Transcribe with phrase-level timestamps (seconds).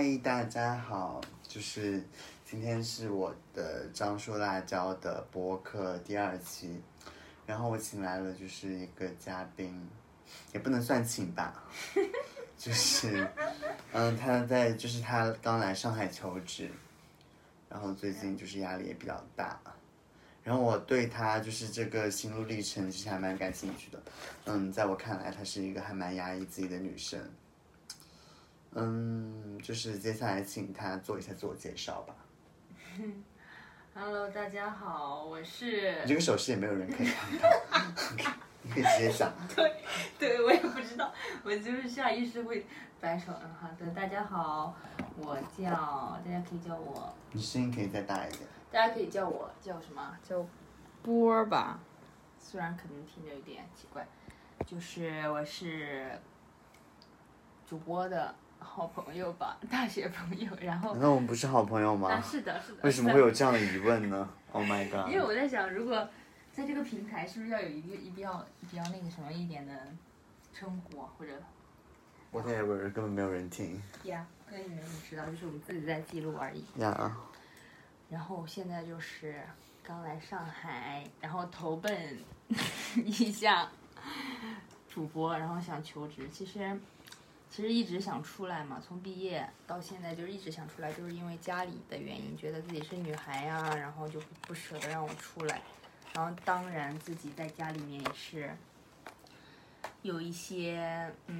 [0.00, 2.00] 嗨，大家好，就是
[2.44, 6.80] 今天是我的樟树辣椒的播客第二期，
[7.44, 9.88] 然后我请来了就是一个嘉宾，
[10.54, 11.64] 也不能算请吧，
[12.56, 13.28] 就是，
[13.90, 16.70] 嗯，他在就是他刚来上海求职，
[17.68, 19.60] 然后最近就是压力也比较大，
[20.44, 24.00] 然后我对他就是这个心路历程其实还蛮感兴趣的，
[24.44, 27.20] 嗯，在我看来，她是一个还蛮压抑自己的女生。
[28.74, 32.14] 嗯，就是接下来请他做一下自我介绍吧。
[33.94, 37.48] Hello，大家好，我是你这个手势也没有人可以看到，
[38.62, 39.32] 你可以直接讲。
[40.18, 41.12] 对我也不知道，
[41.42, 42.66] 我就是下意识会
[43.00, 43.32] 摆手。
[43.42, 44.76] 嗯，好的，大家好，
[45.16, 48.42] 我叫大家可以叫我，你声音可以再大一点。
[48.70, 50.16] 大家可以叫我叫什么？
[50.22, 50.46] 叫
[51.02, 51.80] 波儿吧，
[52.38, 54.06] 虽然可能听着有点奇怪，
[54.66, 56.20] 就是我是
[57.66, 62.20] 主播的好朋友吧， 大学朋友，然后难道我们不是好朋友啊吗？
[62.20, 64.28] 是的， 是的，为什么会有这样的疑问呢？
[64.52, 65.10] Oh my god！
[65.10, 66.08] 因为我在想，如果
[66.52, 69.74] 在这个平台，是不是要有一个一比较比较那个什么一点的
[70.54, 71.32] 称呼啊，或者
[72.32, 76.64] Whatever，根本没有人听呀，跟你们知道，就是我们自己在记录而已。
[76.78, 77.10] Yeah。
[78.08, 79.42] 然后现在就是
[79.82, 82.18] 刚来上海，然后投奔
[82.96, 83.68] 一下
[84.88, 86.26] 主播，然后想求职。
[86.32, 86.78] 其实
[87.50, 95.62] 其实一直想出来嘛，从毕业到现在就是一直想出来，就是因为家里的原因，觉得自己是女孩呀、然后就不舍得让我出来。
[96.14, 98.56] 然后当然自己在家里面也是
[100.02, 101.36] 有一些嗯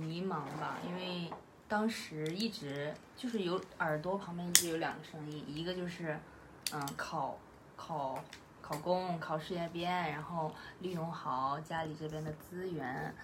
[0.00, 1.30] 迷茫吧，因为
[1.68, 6.18] 当时一直就是有耳朵旁边一直有两个声音，一个就是
[6.72, 7.38] 嗯考
[7.76, 8.22] 考
[8.60, 13.14] 考公考事业编，然后利用好家里这边的资源，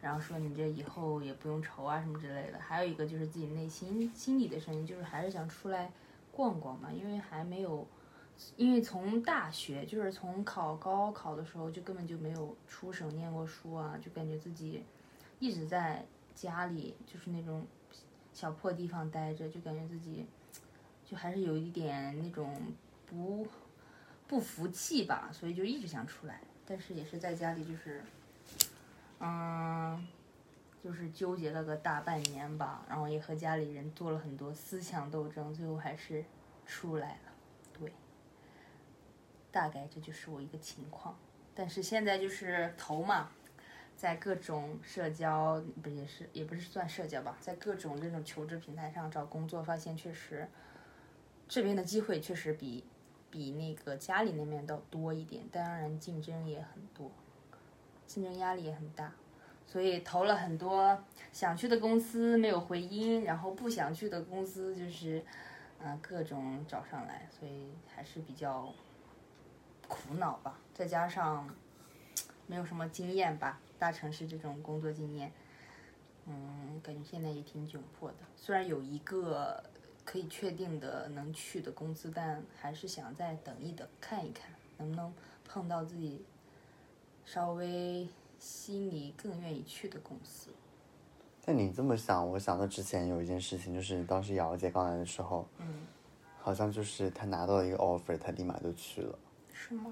[0.00, 2.58] 然后说你这以后也不用愁啊什么之类的。
[2.58, 5.90] 还有一个就是自己内心心里的声音，就是还是想出来
[6.32, 7.86] 逛逛嘛，因为还没有。
[8.54, 14.84] 因为从大学就是从考高考的时候就根本就没有出省念过书啊，就感觉自己
[15.38, 16.04] 一直在
[16.34, 17.66] 家里就是那种
[18.34, 20.26] 小破地方待着，就感觉自己
[21.02, 22.54] 就还是有一点那种
[23.06, 23.46] 不
[24.28, 28.04] 不服气吧，所以就一直想出来，但是也是在家里就是
[29.20, 30.06] 嗯。
[30.84, 36.24] 就是纠结了个大半年吧，然后也和家里人做了很多思想斗争，最后还是
[36.64, 37.32] 出来了。
[37.76, 37.92] 对，
[39.50, 41.18] 大概这就是我一个情况。
[41.56, 43.30] 但是现在就是投嘛，
[43.96, 50.48] 在各种社交不也是也不是算社交吧，在各种这种求职平台上找工作，发现确实
[51.48, 52.84] 这边的机会确实比
[53.28, 57.10] 比那个家里那边要多一点，当然竞争也很多，
[58.06, 59.12] 竞争压力也很大。
[59.66, 60.96] 所以投了很多
[61.32, 65.24] 想去的公司没有回音，然后不想去的公司就是，
[65.80, 68.72] 嗯、各种找上来，所以还是比较
[69.88, 70.58] 苦恼吧。
[70.72, 71.52] 再加上
[72.46, 75.32] 没有什么经验吧，大城市这种工作经验，
[76.26, 78.18] 嗯，感觉现在也挺窘迫的。
[78.36, 79.62] 虽然有一个
[80.04, 85.12] 可以确定的能去的公司，但还是想再等一等，看一看能不能
[85.44, 86.24] 碰到自己
[87.26, 88.08] 稍微。
[88.38, 90.50] 心里更愿意去的公司。
[91.42, 95.66] 但你这么想，我想到之前有一件事情，就是当时瑶姐刚来的时候，嗯，
[96.38, 99.18] 好像就是她拿到了一个 offer，她立马就去了。
[99.54, 99.90] 是吗？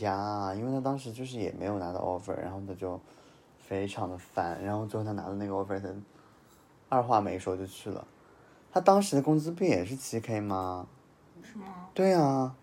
[0.00, 3.00] 呀，因为她当时就是也没有拿到 offer，然后她就
[3.56, 5.88] 非常的烦，然后最后她拿到那个 offer，她
[6.88, 8.04] 二话没说就去了。
[8.72, 10.88] 她当时的工资不也是七 k 吗？
[11.44, 11.88] 是吗？
[11.94, 12.56] 对啊。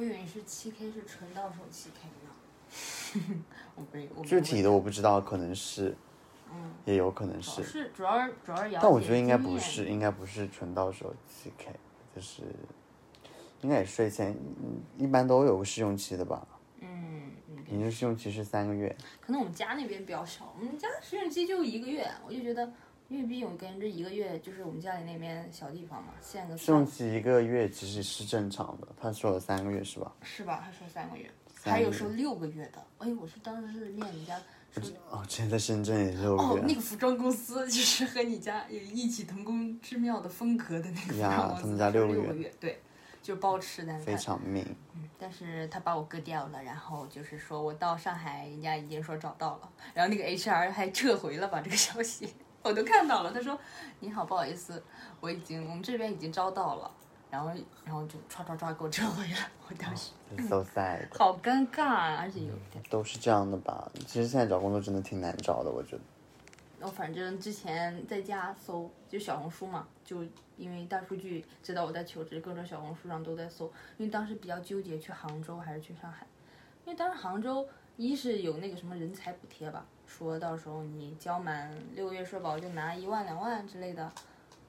[0.00, 3.44] 我以为是七 k 是纯到手七 k 呢。
[3.76, 5.94] 我不，我具体的我不知道，可能是，
[6.50, 11.68] 嗯，也有可能是，是主要主要是但我觉得应该不是，应该不是纯到手七 k，
[12.16, 12.44] 就是
[13.60, 14.34] 应该也税前，
[14.96, 16.48] 一般都有个试用期的吧？
[16.78, 17.32] 嗯，
[17.68, 18.96] 你的试用期是三个月？
[19.20, 22.72] 可能我们家那边比较少，我们家试用期就一个月，我就觉得，
[23.10, 30.12] 因为毕竟我感觉这一个月就是我们家里那边小地方嘛，限个试用期一个月其实是正常的，他说了三个月是吧？
[30.22, 30.62] 是吧？
[30.64, 31.28] 他说三个月。
[31.62, 34.40] 还有说六个月的，哎，我是当时是念人家
[34.72, 36.60] 说哦，之前在深圳也六个月。
[36.60, 42.80] 哦，那个服装公司就是和你家有异曲同工之妙的风格的那个服装公司，他们家六个月，月，对，
[43.22, 43.98] 就包吃的。
[43.98, 44.64] 非常命。
[44.94, 53.58] 嗯，但是他把我割掉了，然后就是说我到上海，人家已经说找到了，然后那个 HR 还撤回了吧这个消息，我都看到了，他说
[54.00, 54.82] 你好，不好意思，
[55.20, 56.90] 我已经我们这边已经招到了。
[57.30, 57.48] 然后，
[57.84, 59.48] 然后就唰唰唰给我撤回来。
[59.68, 63.88] 我当时、嗯、，so sad，好尴尬啊，而且有点都是这样的吧。
[64.04, 66.02] 其实现在找工作真的挺难找的，我觉得。
[66.80, 70.24] 我反正之前在家搜就小红书嘛，就
[70.56, 73.66] 因为大数据知道我在求职，各种小红书上都在搜。
[73.96, 76.26] 因为当时比较纠结去杭州还是去上海，
[76.84, 77.64] 因为当时杭州
[77.96, 84.10] 一是有那个什么人才补贴吧，说到时候你交满六个月社保就拿一万两万之类的，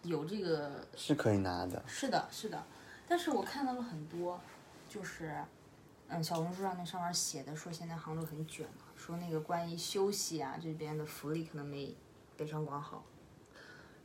[0.03, 1.81] 有这个是可以拿的。
[1.87, 2.61] 是的，是的，
[3.07, 4.39] 但是我看到了很多，
[4.89, 5.33] 就是，
[6.09, 11.95] 嗯，小红书上那上面写的说现在杭州很卷嘛，说那个关于休息啊这边的福利可能没
[12.35, 13.03] 北上广好，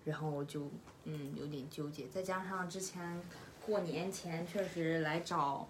[0.05, 0.71] 然后我就
[1.05, 3.21] 嗯有点纠结，再加上之前
[3.65, 5.67] 过年前确实来找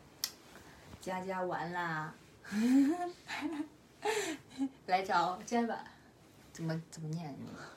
[1.01, 2.15] 佳佳玩啦，
[4.87, 5.85] 来找佳吧，
[6.53, 7.35] 怎么怎么念？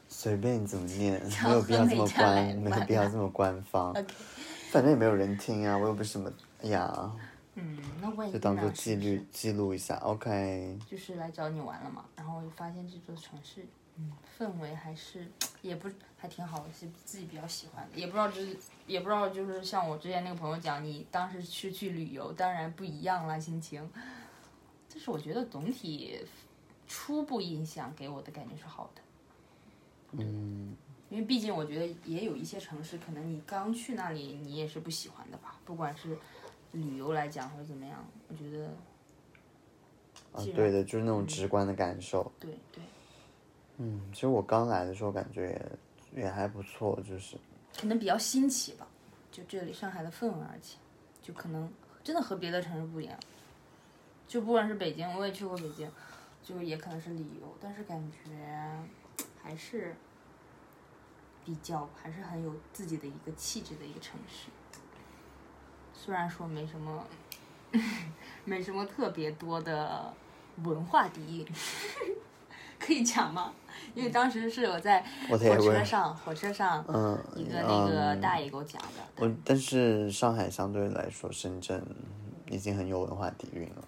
[0.08, 3.94] 随便你怎么念， 没有必要这么官，没有必要这么官方。
[4.72, 6.32] 反正也没有人听啊，我又不是什么
[6.62, 7.12] 哎呀，
[7.56, 9.96] 嗯，那我也就当做记录记录一下。
[9.98, 13.66] OK，就是来找你玩了嘛，然后我就发现这座城市，
[13.98, 15.28] 嗯，氛围还是
[15.64, 18.00] 也不还挺好的，是自己比较喜欢的。
[18.00, 18.56] 也不知道就是
[18.86, 23.90] 也不知道就是像我之前那个朋友讲，你当时是去旅游，当然不一样啦，心情。
[24.90, 26.20] 但是我觉得总体
[26.88, 29.02] 初步印象给我的感觉是好的，
[30.14, 30.76] 嗯，
[31.10, 36.18] 因为毕竟我觉得也有一些城市，可能你刚去那里你也是不喜欢的吧，不管是
[36.72, 38.68] 旅游来讲或者怎么样，我觉得
[40.34, 42.32] 啊对的，就是那种直观的感受。
[42.40, 42.84] 对对。
[43.78, 45.70] 嗯，其实我刚来的时候感觉
[46.14, 47.38] 也也还不错，就是
[47.80, 48.86] 可能比较新奇吧，
[49.32, 50.78] 就这里上海的氛围，而且
[51.22, 51.72] 就可能
[52.04, 53.18] 真的和别的城市不一样。
[54.30, 55.90] 就不管是北京，我也去过北京，
[56.44, 58.80] 就也可能是旅游，但是感觉
[59.42, 59.96] 还是
[61.44, 64.50] 比较还是很有自己的一个气质的一个城市。
[65.92, 67.04] 虽然说没什么
[68.46, 70.14] 没什么特别多的
[70.64, 71.48] 文化底蕴，
[72.78, 73.52] 可以讲吗？
[73.96, 78.88] 因为当时是我在火车上，火车上嗯，一个那个嗯大爷给我讲的。
[79.18, 81.84] 我但是上海相对来说，深圳
[82.48, 83.84] 已经很有文化底蕴了。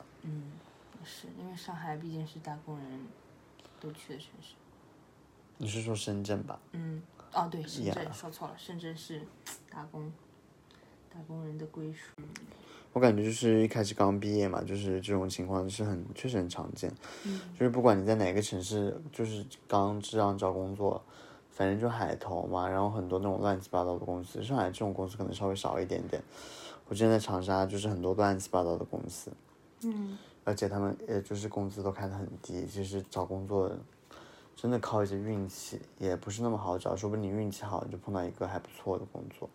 [1.38, 2.86] 因为上海毕竟是打工人
[3.80, 4.56] 都去的城市。
[5.58, 6.60] 你是说深圳吧？
[6.72, 7.02] 嗯，
[7.34, 9.22] 哦对，深圳 Yeah 说错了，深圳是
[9.70, 10.12] 打工
[11.14, 12.22] 打工人的归属。
[12.94, 16.92] 我感觉就是一开始刚毕业嘛，就是这种情况是很确实很常见。
[17.26, 21.02] 嗯就是不管你在哪个城市，就是刚这样找工作，
[21.52, 26.22] 反正就海投嘛，然后很多那种乱七八糟的公司，上海这种公司可能稍微少一点点。
[26.88, 29.32] 我之前在长沙就是很多乱七八糟的公司，
[29.84, 30.18] 嗯，
[30.52, 33.72] 而且他们也就是工资都开得很低，其实找工作
[34.54, 39.50] 真的靠一些运气，也不是那么好找，说不定你运气好，你就碰到一个还不错的工作。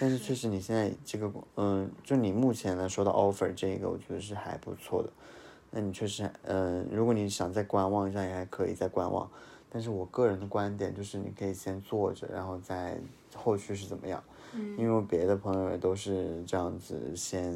[0.00, 5.10] 但是确实你现在这个，嗯，就你目前来说的 offer 这个，我觉得是还不错的。
[5.70, 9.30] 那你确实，嗯，如果你想再观望一下，也还可以再观望。
[9.68, 12.98] 但是我个人的观点就是，你可以先做着，然后再
[13.36, 14.24] 后续是怎么样。
[14.54, 17.52] 嗯因为我别的朋友也都是这样子，先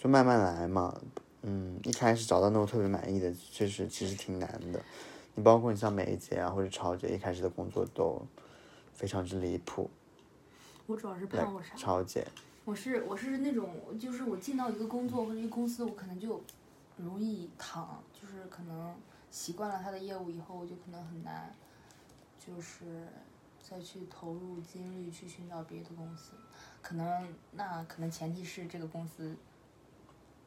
[0.00, 0.98] 就慢慢来嘛。
[1.42, 4.82] 嗯，一开始找到那种特别满意的，确实其实挺难的。
[5.34, 8.26] 你包括你像梅姐啊或者超姐，一开始的工作都
[8.94, 9.90] 非常之离谱。
[10.86, 11.74] 我主要是怕我啥？
[11.76, 12.26] 超姐，
[12.64, 16.40] 我是我是那种，就是我进到一个工作或者一个公司，我可能就
[16.96, 18.94] 容易躺，就是可能
[19.30, 21.54] 习惯了他的业务以后，我就可能很难，
[22.38, 23.06] 就是
[23.60, 26.32] 再去投入精力去寻找别的公司。
[26.80, 29.36] 可能那可能前提是这个公司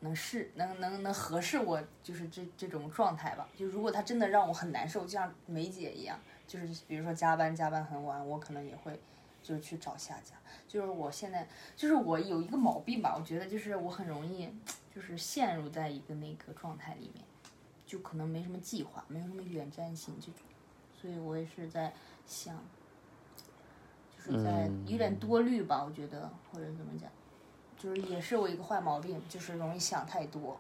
[0.03, 3.48] 能适能能能合适我，就是这这种状态吧。
[3.57, 9.00] 就如果他真的让我很难受，就像梅姐一样，就是比如说加班加班很晚，我可能也会
[9.41, 10.36] 就是去找下家。
[10.67, 14.50] 就是我现在就是我有一个毛病吧，我觉得就是我很容易
[14.93, 17.24] 就是陷入在一个那个状态里面，
[17.86, 20.41] 就可能没什么计划，没有什么远瞻性这种，
[21.00, 21.93] 所以我也是在
[22.25, 22.55] 想，
[24.17, 27.10] 就是在嗯有点多虑吧，我觉得或者怎么讲，
[27.83, 30.57] 就是也是我一个坏毛病，就是容易想太多。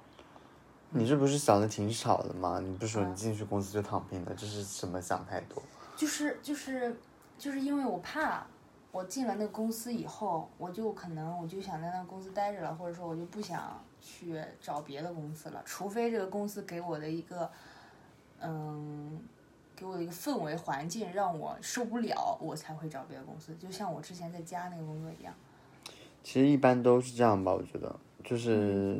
[0.89, 2.59] 你这不是想的挺少的吗？
[2.59, 5.63] 你不是说啊你进去公司就躺平了，这是什么想太多？
[5.95, 6.93] 就是就是
[7.39, 8.45] 就是因为我怕
[8.91, 17.49] 我进了那个公司以后，我就可能我就想在那个公司待着了，或者说我就不想去找别的公司了，除非这个公司给我的一个
[18.41, 19.21] 嗯。
[19.75, 23.55] 给我的一个氛围环境让我受不了，我才会找别的公司。
[23.55, 25.33] 就像我之前在家那个工作一样。
[26.23, 28.55] 其实一般都是这样吧，我觉得就是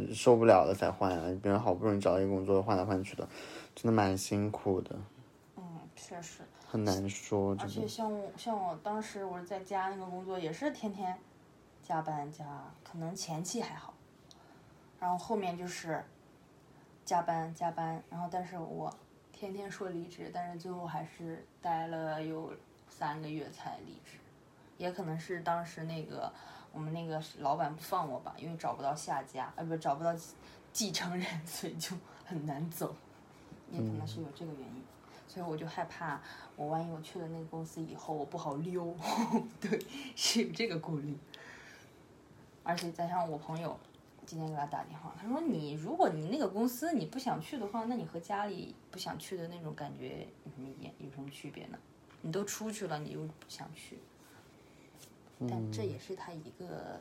[0.09, 1.25] 嗯受不了了才换啊。
[1.41, 3.27] 别人好不容易找到一个工作，换来换去的，
[3.73, 4.95] 真的蛮辛苦的，
[5.55, 5.63] 嗯，
[5.95, 6.41] 确实。
[6.67, 7.55] 很难说。
[7.59, 11.17] 而且像我像我当时我在家那个工作也是天天
[11.81, 12.43] 加班加，
[12.83, 13.93] 可能前期还好，
[14.99, 16.03] 然后后面就是
[17.05, 18.89] 加班加班，然后但是我
[19.31, 22.51] 天天天说离职，但是最后还是待了有
[22.89, 24.17] 三个月才离职，
[24.77, 26.33] 也可能是当时那个
[26.73, 30.13] 我们那个老板不放我吧，因为找不到下家，呃，不找不到
[30.73, 32.93] 继承人， 所以就很难走，
[33.71, 34.83] 也可能是有这个原因，
[35.27, 36.19] 所以我就害怕，
[36.57, 38.93] 我万一我去了那个公司以后我不好溜，
[39.61, 39.79] 对，
[40.15, 41.17] 是有这个顾虑，
[42.63, 43.79] 而且加上我朋友。
[44.25, 51.77] 今天给他打电话，他说：“你如果你那个公司你不想去的话，那你和家里不想去的那种感觉有什么有什么区别呢？
[52.21, 53.99] 你都出去了，你又不想去。
[55.39, 56.99] 但这也是他一个。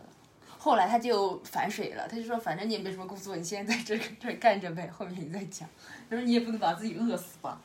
[0.59, 5.69] 后来他就反水了，他就说：反正你也没什么工作，你现在在这这干着呗，后面你再讲。
[6.09, 7.61] 他说你也不能把自己饿死吧。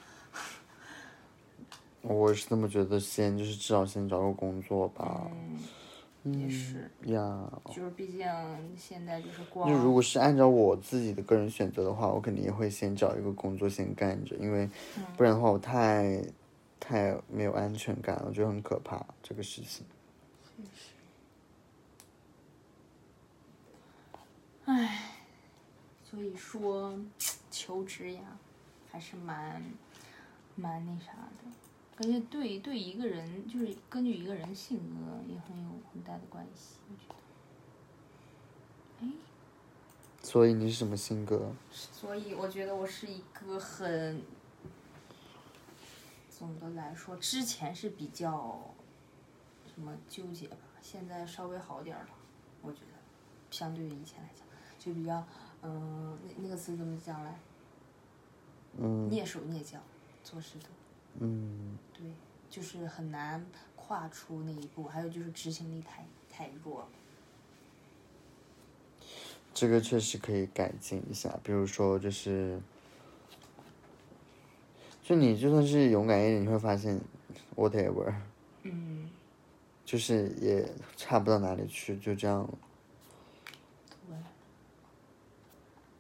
[2.02, 5.30] 我是这么觉得，先就是至少先找个工作吧。
[6.24, 8.28] 也是呀，就是毕竟
[8.76, 9.70] 现在就是光。
[9.70, 14.70] 就如果是按照我自己的个人选择的话，我肯定也会先找一个工作先干着，因为
[15.16, 16.22] 不然的话我太
[16.80, 19.86] 太没有安全感了，我觉得很可怕这个事情。
[20.58, 20.92] 确实。
[24.66, 25.14] 唉，
[26.04, 27.00] 所以说
[27.50, 28.38] 求职呀，
[28.92, 29.64] 还是蛮
[30.56, 31.46] 蛮那啥的。
[31.98, 37.16] 而且对对一个人，就是根据一个人性格也很有很大的关系，我觉得。
[39.06, 39.12] 哎。
[40.22, 41.54] 所以你是什么性格？
[41.72, 44.22] 所以我觉得我是一个很，
[46.30, 48.76] 总的来说，之前是比较
[49.78, 52.10] 什么纠结吧，现在稍微好点了，
[52.64, 52.98] 我觉得，
[53.52, 54.44] 相对于以前来讲，
[54.80, 55.24] 就比较，
[55.62, 57.40] 嗯，那那个词怎么讲来？
[58.80, 59.08] 嗯。
[59.12, 59.78] 蹑手蹑脚，
[60.24, 60.66] 做事都。
[61.20, 62.08] 嗯，对，
[62.50, 66.88] 就是很难跨出那一步，还有就是执行力太太弱。
[69.54, 72.60] 这个确实可以改进一下，比如说就是，
[75.04, 77.00] 就你就算是勇敢一点，你会发现
[77.56, 78.14] ，whatever，
[78.64, 79.07] 嗯，
[79.88, 82.46] 就是也差不到哪里去，就这样。
[84.06, 84.18] 对，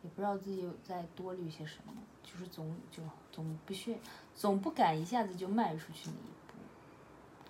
[0.03, 3.01] 也不知道自己在多虑些什么，就是总就
[3.31, 3.97] 总不屑。
[4.35, 6.57] 总不敢一下子就迈出去那一步，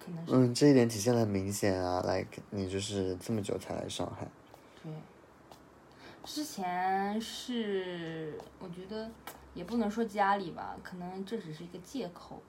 [0.05, 0.31] 可能是。
[0.31, 4.27] 嗯，这一点体现的很明显啊，like 你就是这么久才来上海。
[4.83, 4.93] 对。
[6.23, 9.09] 之前是，我觉得
[9.55, 12.43] 也不能说家里吧，可能这只是一个借口。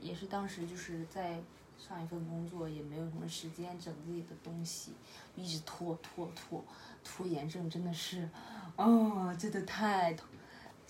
[0.00, 1.42] 也是当时就是在
[1.88, 4.92] 上一份工作，也没有什么时间整自己的东西，
[5.34, 6.62] 一直拖拖拖，
[7.02, 8.28] 拖延症真的是，
[8.76, 10.14] 哦，真的太。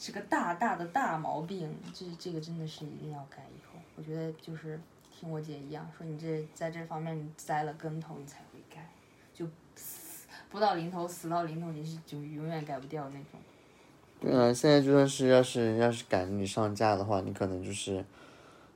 [0.02, 3.36] 是个大大的大毛病，这这个真的是一定要改。
[3.54, 4.80] 以后我觉得就是
[5.12, 8.90] 听我姐一样，说你这在这方面栽了跟头，你才会改。
[9.34, 13.38] 就死不到临头，死到临头，你是就永远改不掉那种。
[14.18, 18.02] 对啊，现在就算是要是要是赶着你上架的话，你可能就是，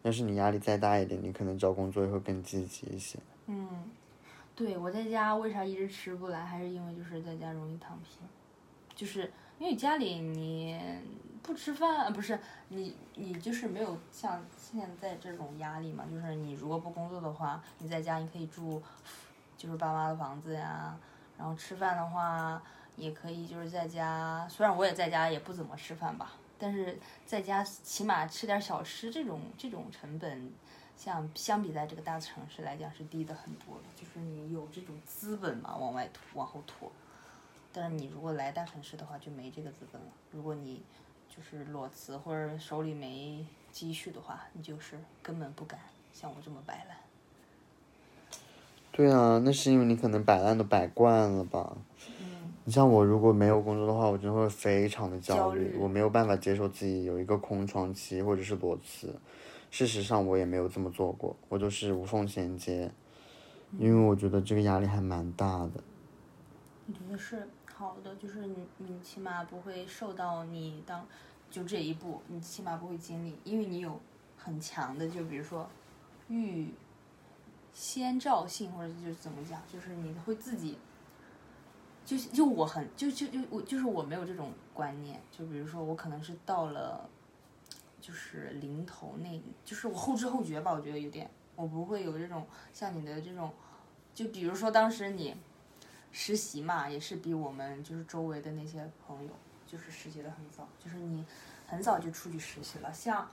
[0.04, 3.18] 要是你压力再大一点，你可能找工作也会更积极一些。
[3.46, 3.68] 嗯，
[4.54, 8.18] 对，我在家为啥一直吃不来，还是因为就是在家容易躺平，
[8.94, 9.30] 就是。
[9.56, 10.76] 因为家里你
[11.40, 12.36] 不吃饭，不是
[12.70, 16.04] 你你就是没有像现在这种压力嘛？
[16.10, 18.82] 就是你如果不工作的话，你在家你可以住，
[19.56, 20.98] 就是爸妈的房子呀。
[21.38, 22.60] 然后吃饭的话，
[22.96, 24.44] 也可以就是在家。
[24.50, 30.52] 虽然我也在家也不怎么吃饭吧，但是在家起码吃点小吃，这种这种成本，
[30.96, 33.84] 像相比在这个大城市来讲是低的很多的。
[33.96, 36.90] 就是你有这种资本嘛，往外拖，往后拖。
[37.72, 40.08] 但是你如果来大城市的话，就没这个资本了。
[40.30, 40.82] 如果你
[41.28, 45.80] 就是裸辞或者手里没积蓄的话，你就是根本不敢
[46.12, 46.96] 像我这么摆烂。
[48.92, 51.76] 对啊，那是因为你可能摆烂都摆惯了吧。
[52.64, 52.66] 嗯。
[52.66, 59.14] 你像我如果没有工作的话，我真的会非常的焦虑，我没有办法接受自己有一个空窗期或者是裸辞。
[59.70, 62.90] 事实上我也没有这么做过，我就是无缝衔接，
[63.78, 65.72] 因为我觉得这个压力还蛮大的。
[66.86, 67.48] 我觉得是？
[67.76, 71.04] 好的，就是你，你起码不会受到你当，
[71.50, 74.00] 就这一步，你起码不会经历，因为你有
[74.38, 75.68] 很强的，就比如说
[76.28, 76.68] 预
[77.72, 80.78] 先兆性，或者就是怎么讲，就是你会自己，
[82.04, 87.08] 就就我很就就就我就是我没有这种观念，就比如说我可能是到了，
[88.00, 93.52] 就是临头那，就是我后知后觉吧，我觉得有点，我不会有这种像你的这种，
[94.14, 95.34] 就比如说当时你。
[96.16, 99.30] 实习嘛，也是比我们就是周围的那些朋友，
[99.66, 101.26] 就是实习的很早，就是你
[101.66, 102.92] 很早就出去实习了。
[102.92, 103.28] 像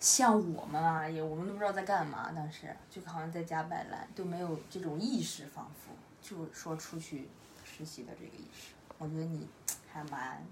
[0.00, 7.28] 像我们啊，也我们都不知道在干嘛，当时就好像在家摆烂，都没有这种意识，仿佛就说出去
[7.76, 8.72] 实习的这个意识。
[8.98, 9.46] 我觉得你
[9.92, 10.42] 还蛮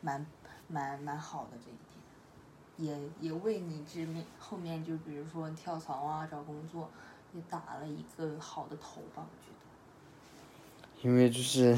[0.00, 0.26] 蛮
[0.68, 1.88] 蛮蛮好的这一点。
[2.76, 6.88] 也也为你这面后面就比如说跳槽啊、找工作，
[7.34, 9.58] 也打了一个好的头吧，我觉得。
[11.02, 11.76] 因为就是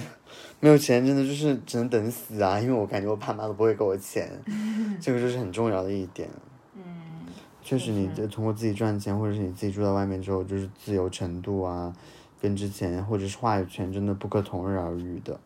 [0.61, 2.59] 没有钱，真的就是只能等死啊！
[2.59, 4.31] 因为我感觉我爸妈都不会给我钱，
[5.01, 6.29] 这个就是很重要的一点。
[6.75, 7.27] 嗯，
[7.63, 11.95] 确实，你就通过自己赚钱，或者是你自己住在外面之后，就是自由程度啊，
[12.41, 15.39] 跟之前或者是话语权，真的不可同日而语的。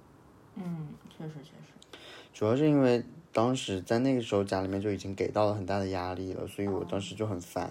[0.55, 1.99] 嗯，确实确实。
[2.33, 7.71] 主要是因为当时在那个时候家里面就已经给到了很大的压力了，所以我当时就很烦。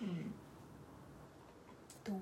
[0.00, 0.24] 嗯，
[2.02, 2.20] 懂。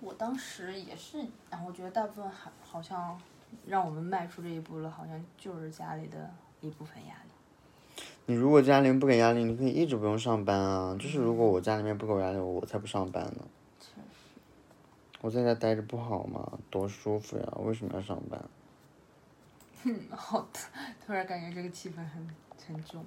[0.00, 1.18] 我当时也是，
[1.50, 3.20] 然后我觉得大部分还好像
[3.66, 8.02] 让我们迈出这一步了，好像就是家里的一部分压力。
[8.26, 10.96] 你如果家里面不给压力，你可以一直不用上班啊。
[10.98, 13.44] 就是如果我家里面不给我压力，我才不上班呢。
[15.22, 16.58] 我在家待着不好吗？
[16.70, 17.46] 多舒服呀！
[17.58, 18.42] 为什么要上班？
[19.84, 20.58] 哼， 好的，
[21.04, 22.26] 突然感觉这个气氛很
[22.58, 23.04] 沉重。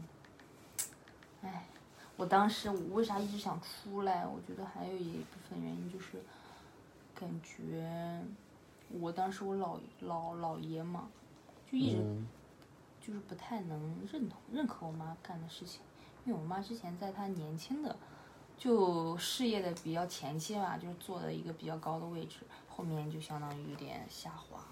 [1.41, 1.65] 唉，
[2.15, 4.25] 我当时我为啥一直想出来？
[4.27, 6.21] 我觉得还有一部分原因就是，
[7.15, 8.21] 感觉
[8.99, 11.09] 我当时我老老姥爷嘛，
[11.71, 12.27] 就一直嗯
[13.01, 15.81] 就是不太能认同认可我妈干的事情，
[16.25, 17.95] 因为我妈之前在她年轻的
[18.57, 22.37] 就事业的比较前期吧，就是做的一个比较高的位置，
[22.69, 24.63] 后面就相当于有点下滑。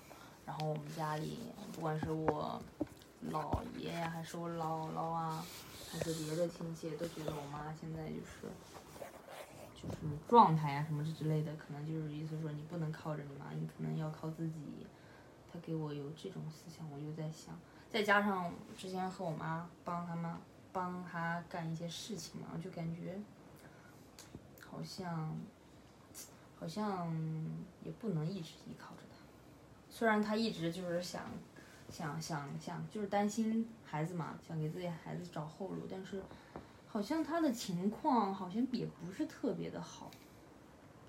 [0.46, 1.38] 然后我们家里
[1.74, 2.62] 不管是我
[3.32, 5.46] 姥爷呀，还是我姥姥啊，
[5.92, 8.48] 还是别的亲戚，都觉得我妈现在就是
[9.76, 9.98] 就是
[10.28, 14.88] 状态呀什么之类的，可能就是意思说你不能靠着你妈，你可能要靠自己。
[15.54, 17.54] 他给我有这种思想，我就在想，
[17.90, 20.40] 再加上之前和我妈帮他妈
[20.72, 23.20] 帮他干一些事情嘛，我就感觉
[24.72, 25.38] 好像
[26.58, 27.14] 好像
[27.84, 29.18] 也不能一直依靠着他。
[29.90, 31.24] 虽然他一直就是想
[31.90, 36.24] 想想想，就是担心孩子嘛，想给自己孩子找后路，但是
[36.88, 40.10] 好像他的情况好像也不是特别的好，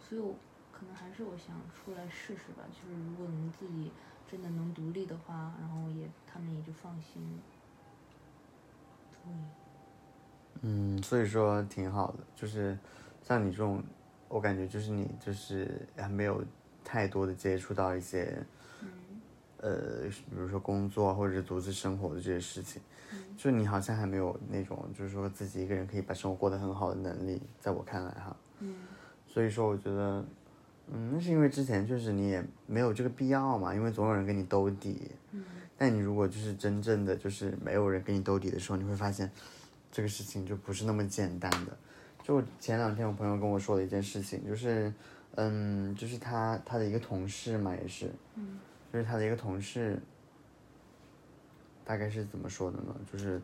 [0.01, 0.35] 所以我
[0.73, 2.65] 可能还是我想出来试试吧。
[2.73, 3.93] 就是如果能自己
[4.31, 7.39] 真的能独立的话，然后也他们也就放心了。
[9.13, 9.33] 对，
[10.63, 12.77] 嗯，所以说挺好的，就是
[13.33, 13.83] 像你这种，
[14.29, 16.45] 我感觉就是你就是还没有
[16.85, 18.37] 太多的接触到一些，
[18.83, 18.89] 嗯。
[19.59, 22.83] 呃，比如说工作或者是独自生活的这些事情，
[23.37, 28.75] 就你好像还没有那种就是说自己一个人可以把生活过得很好的能力，在我看来哈，嗯。
[29.27, 30.25] 所以说我觉得，
[30.93, 35.45] 嗯，那是因为之前确实你也没有这个必要嘛，因为总有人给你兜底，嗯。
[35.79, 39.31] 但你如果就是真正的就是没有人给你兜底的时候，你会发现
[39.93, 41.77] 这个事情就不是那么简单的。
[42.33, 44.91] 就前两天我朋友跟我说的一件事情，就是，
[45.35, 48.59] 嗯，就是他他的一个同事嘛，也是，嗯
[48.91, 50.01] 就是他的一个同事，
[51.85, 52.97] 大概是怎么说的呢？
[53.13, 53.39] 就是，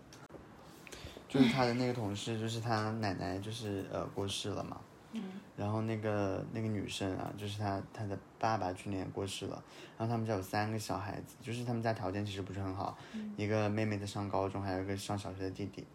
[1.28, 4.80] 就是他的那个同事，就是他奶奶就是呃过世了嘛，
[5.12, 5.22] 嗯
[5.54, 9.62] 然后那个那个女生啊，就是他他的爸爸去年过世了，
[9.98, 12.96] 然后他们家有三个小孩子，就是他们家条件其实不是很好，
[13.36, 15.86] 一个妹妹在上高中，还有一个上小学的弟弟。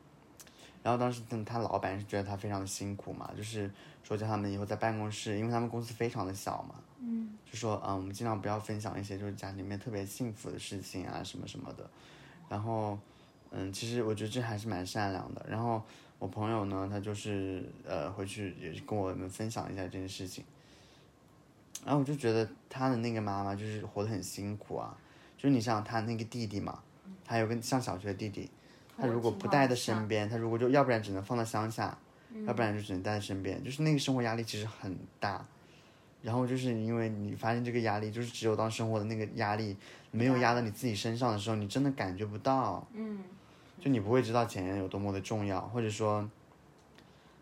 [0.84, 3.72] 然后当时他他老板是觉得他非常的辛苦嘛，就是
[4.04, 11.90] 说叫他们以后在办公室，因为他们公司非常的小嘛，嗯就说嗯，我们尽量不要分享一些就是家里面特别幸福的事情啊什么什么的。
[12.50, 13.00] 然后
[13.52, 15.46] 嗯，其实我觉得这还是蛮善良的。
[15.50, 15.82] 然后
[16.20, 20.44] 我朋友呢，他就是呃回去也是跟我们分享一下这件事情。
[21.86, 24.98] 然后我就觉得他的那个妈妈就是活得很辛苦啊，
[25.38, 26.82] 就是你想想他那个弟弟嘛，
[27.26, 28.50] 他有个上小学的弟弟，
[28.98, 31.98] 他如果不带在身边，他如果就要不然只能放在乡下，
[32.46, 35.46] 要不然就只能带在身边，就是那个生活压力其实很大。
[36.22, 39.76] 然后就是因为你发现这个压力，就是只有当生活的那个压力
[40.12, 42.88] 没有压到你自己身上的时候，你真的感觉不到。
[42.94, 43.24] 嗯
[43.82, 46.26] 就你不会知道钱有多么的重要，或者说，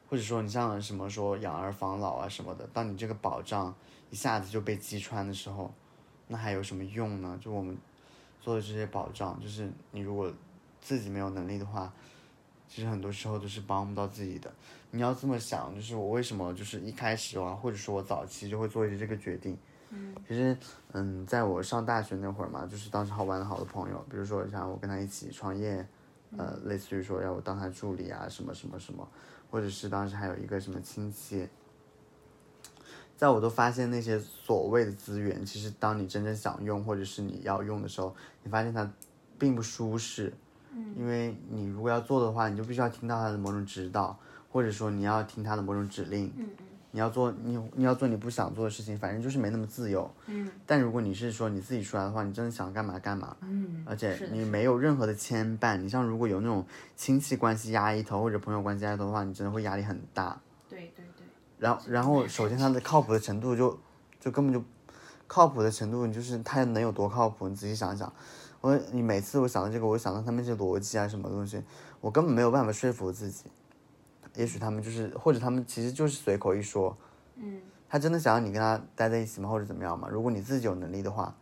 [0.09, 3.71] 或者说你像什么说养儿防老啊什么的，当你这个保障
[4.09, 5.71] 一下子就被击穿的时候，
[6.27, 7.37] 那还有什么用呢？
[7.39, 7.77] 就我们
[8.39, 10.33] 做的这些保障，就是你如果
[10.81, 11.93] 自己没有能力的话，
[12.67, 14.51] 其实很多时候都是帮不到自己的。
[14.89, 19.57] 你要这么想，就是我为什么就是一开始啊，或者说我早期就会做一这个决定。
[19.93, 20.57] 嗯其实，
[20.93, 25.85] 嗯，在我上大学那会儿嘛，就是当时好玩的好的朋友，比如说像我跟他一起创业，
[26.37, 29.05] 呃，类似于说要我当他助理啊，什么什么什么，
[29.49, 31.45] 或者是当时还有一个什么亲戚，
[33.17, 38.89] 在我都发现那些所谓的资源，其实当你真正想用或者是你要用的时候，你发现它
[39.37, 40.33] 并不舒适，
[40.75, 44.17] 嗯因为你如果要做的话，你就必须要听到他的某种指导，
[44.49, 46.47] 或者说你要听他的某种指令，嗯
[46.93, 50.11] 你要做你你要做你不想做的事情，反正就是没那么自由。
[50.27, 55.77] 嗯但如果你是说你自己出来的话，你真的想干嘛干嘛，嗯，而且你没有任何的牵绊。
[55.77, 56.65] 你像如果有那种
[56.97, 60.37] 亲戚关系压一头或者朋友关系压一头的话，你真的会压力很大。
[60.69, 61.25] 对对对，
[61.57, 63.79] 然后然后首先他的靠谱的程度就
[64.19, 64.61] 就根本就
[65.27, 67.47] 靠谱的程度，你就是他能有多靠谱？
[67.47, 68.11] 你仔细想想，
[68.61, 71.61] 我你每次我想到这个，我想到他们这些逻辑啊什么东西，
[71.99, 73.45] 我根本没有办法说服自己。
[74.35, 76.95] 也许他们就是，或者他们其实就是随口一说，
[77.35, 79.49] 嗯他真的想要你跟他待在一起吗？
[79.49, 80.07] 或者怎么样吗？
[80.09, 81.35] 如果你自己有能力的话，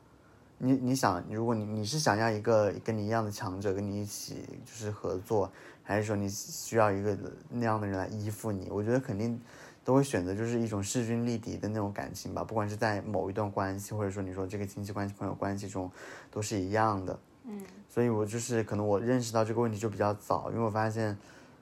[0.57, 5.51] 你你想，如果你你是想要一个跟你一样的强者跟你一起就是合作，
[5.83, 7.15] 还是说你需要一个
[7.49, 8.67] 那样的人来依附你？
[8.71, 9.39] 我觉得肯定
[9.83, 15.91] 都会选择就是一种势均力敌的那种感情吧，不管是在某一段关系，或者说你说这个亲戚关系、朋友关系中，
[16.29, 17.19] 都是一样的。
[17.45, 21.17] 嗯所以我就是可能我认识到这个问题就比较早，因为我发现，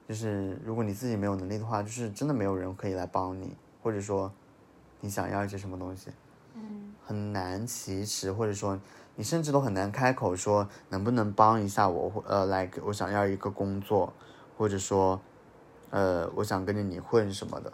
[0.09, 4.29] 就是如果你自己没有能力的话，就是真的没有人可以来帮你，或者说
[4.99, 6.09] 你想要一些什么东西，
[6.55, 8.77] 嗯很难启齿，或者说
[9.15, 14.11] 你甚至都很难开口说能不能帮一下我，或呃，like 我想要一个工作，
[14.57, 15.21] 或者说，
[15.91, 17.71] 呃，我想跟着你混什么的。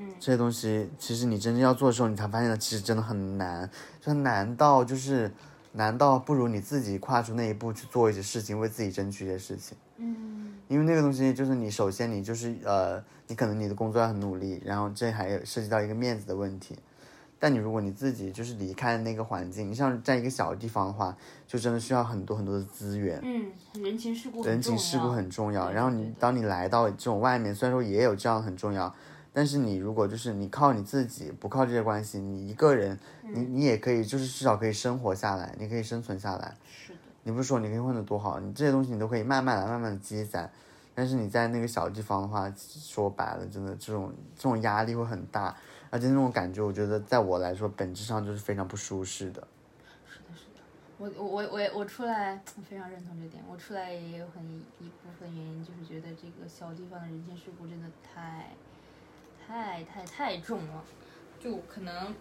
[0.00, 3.68] 嗯这些东西，其实你真正要做的时候，你才发现其实真的很难，
[4.00, 5.30] 就难到就是
[5.72, 9.76] 难到不如你自己跨出那一步去做一些事情，为自己争取一些事情。
[9.98, 16.76] 嗯因为那个东西就是你首先你就是呃，你可能你的工作要很努力，然后这还有涉及到一个面子的问题。
[17.40, 23.18] 但你如果你自己就是离开那个环境，你像在一个小地方的话，就真的需要很多很多的资源。
[23.24, 23.50] 嗯，
[23.82, 25.72] 人情世故很人情世故很重要。
[25.72, 28.94] 然后你当你来到这种外面，虽然说也有这样很重要，
[29.32, 36.56] 但是你如果就是你靠你自己，不靠这些关系，你一个人，你嗯你也可以就是至少可以生活下来，你可以生存下来。
[36.66, 40.50] 是的，你不是说你可以混得多好，你这些东西你都可以慢慢来，慢慢的积攒。
[40.92, 45.56] 但是你在那个小地方的话，说白了，真的这种这种压力会很大，
[45.88, 49.46] 而且那种感觉，我觉得在我来说，本质上就是非常不舒适的。
[50.06, 50.60] 是的，是的。
[50.98, 53.42] 我我我我我出来非常认同这点。
[53.48, 54.44] 我出来也有很
[54.80, 58.48] 一部分原因，就是觉得这个小地方的人情世故真的太
[59.50, 60.84] 太太太重了，
[61.40, 62.14] 就可能。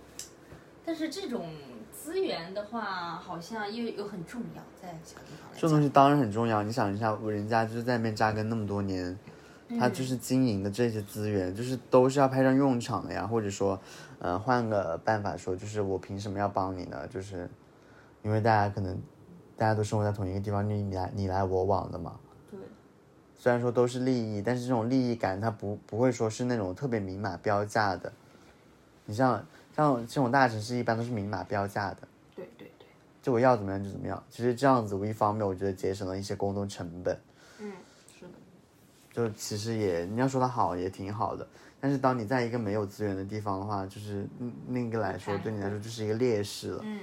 [0.83, 1.53] 但是这种
[1.91, 5.59] 资源的话，好像又又很重要，在小地方来。
[5.59, 9.15] 这东西当然很重要，你想一下，人家就是在那边扎根那么多年，
[9.79, 13.27] 他就是经营的这些资源，就是都是要派上用场的呀。
[13.27, 13.79] 或者说，
[14.17, 17.07] 呃，换个办法说，就是我凭什么要帮你呢？
[17.09, 17.47] 就是
[18.23, 18.99] 因为大家可能
[19.55, 22.19] 大家都生活在同一个地方，你你来你来我往的嘛。
[23.39, 28.11] 对，虽然说都是利益，但是这种利益感它不不会说是那种特别明码标价的。
[29.05, 29.43] 你像
[29.75, 32.87] 像这种大城市一般都是明码标价的，对对对，
[33.21, 34.21] 就我要怎么样就怎么样。
[34.29, 37.17] 其实这样子，我一方面我觉得节省了一些沟通成本，
[37.59, 37.71] 嗯，
[38.19, 38.31] 是的，
[39.11, 41.47] 就其实也你要说它好也挺好的。
[41.81, 46.81] 但是当你在一个没有资源的地方的话，就是嗯那个来说对你来说就是一个劣势了。
[46.85, 46.99] 嗯，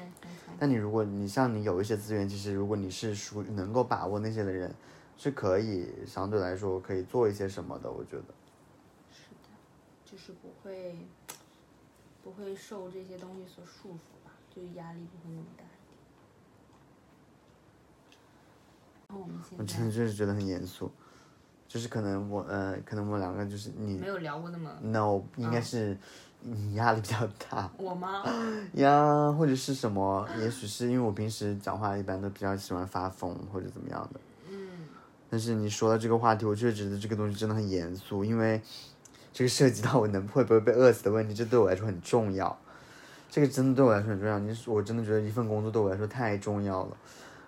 [0.59, 4.71] 但你如果你像你有一些资源，其实如果你是属于能够把握那些的人，
[5.17, 7.91] 是可以相对来说可以做一些什么的。
[7.91, 8.35] 我觉得。
[9.13, 9.49] 是的，
[10.05, 10.97] 就是不会
[12.23, 15.65] 不会受这些东西所束缚吧，就压力不会那么大
[19.09, 20.91] 我们我现在真的就是觉得很严肃，
[21.69, 25.97] 就是可能我呃，可能我们两个就是你没有聊过那么 no 应该是
[26.41, 28.25] 你压力比较大我吗？
[28.75, 34.21] 呀，或者是什么，也许是因为我平时讲话一般都比较喜欢发疯或者怎么样的。
[35.27, 38.61] 嗯，但是你说到这个话题，我确实觉得这个东西真的很严肃，因为
[39.33, 42.59] 这个涉及到我能会不会被饿死的问题，这对我来说很重要。
[43.29, 44.39] 这个真的对我来说很重要。
[44.39, 46.97] 你是我真的觉得一份工作对我来说太重要了，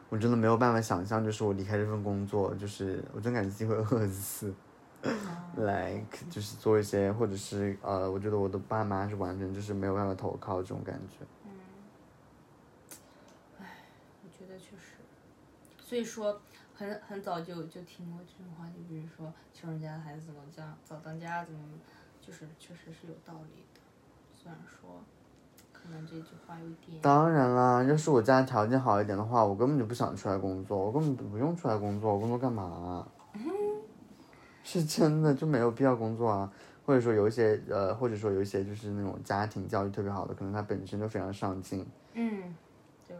[0.08, 4.52] 我真的没有办法想象，就是我离开这份工作，就是我真感觉自己会饿死。
[5.54, 11.24] like 就是做一些，或者是呃，我觉得我的爸妈是完全就是没有办法投靠这种感觉
[13.60, 13.84] 唉。
[14.24, 14.96] 我觉得确实，
[15.80, 16.40] 所以说
[16.78, 21.58] 很很早就就听过这种话，就比如说穷人家的孩子怎么这样早当家，怎么
[22.20, 23.80] 就是确实是有道理的。
[24.32, 25.02] 虽然说
[25.72, 33.08] 可能这句话有点，当然啦，要是我家条件好一点的话，我根本就不想出来工作，我根本不用出来工作，我工作干嘛啊、
[34.62, 36.52] 是真的就没有必要工作啊。
[36.86, 42.54] 或者说有一些呃，或者说有一些就是那种家庭教育特别好的，可能他本身就非常上进，嗯，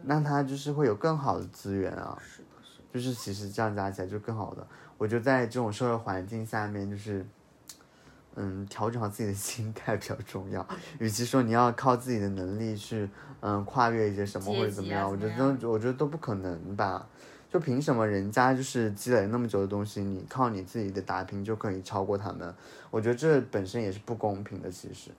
[0.01, 2.17] 那他就是会有更好的资源啊。
[2.19, 2.41] 是
[2.93, 4.65] 就是其实这样加起来就更好的。
[4.97, 7.25] 我觉得在这种社会环境下面，就是，
[8.35, 10.65] 嗯，调整好自己的心态比较重要。
[10.99, 13.09] 与其说你要靠自己的能力去，
[13.41, 17.07] 嗯，跨越一些什么或者怎么样，我觉得我觉得都不可能吧。
[17.51, 22.53] 就凭什么人家就是积累那么久的东西，你靠你自己的打拼就可以超过他们？
[22.91, 24.69] 我觉得这本身也是不公平的。
[24.69, 25.09] 其实，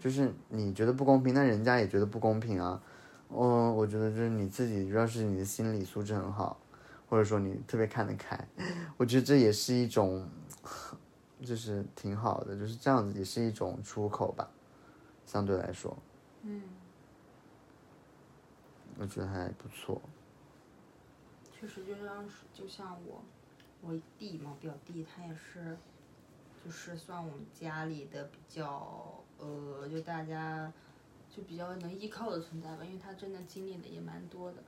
[0.00, 2.80] 就是你觉得不公平，那人家也觉得不公平啊。
[3.28, 6.56] 嗯，我觉得就是你自己，主要是你的心理素质很好，
[7.12, 8.42] 或者说你特别看得开，
[8.96, 10.26] 我觉得这也是一种，
[11.44, 14.48] 就是挺好的，就是这样子也是一种出口吧，
[15.26, 15.94] 相对来说，
[16.40, 16.62] 嗯，
[18.98, 20.00] 我觉得还不错。
[21.52, 23.22] 确实就像是就像我
[23.82, 25.76] 我弟嘛，表弟他也是，
[26.64, 30.72] 就是算我们家里的比较呃，就大家
[31.28, 34.62] 就比较能依靠的存在吧，因为他真的经历的也蛮多的，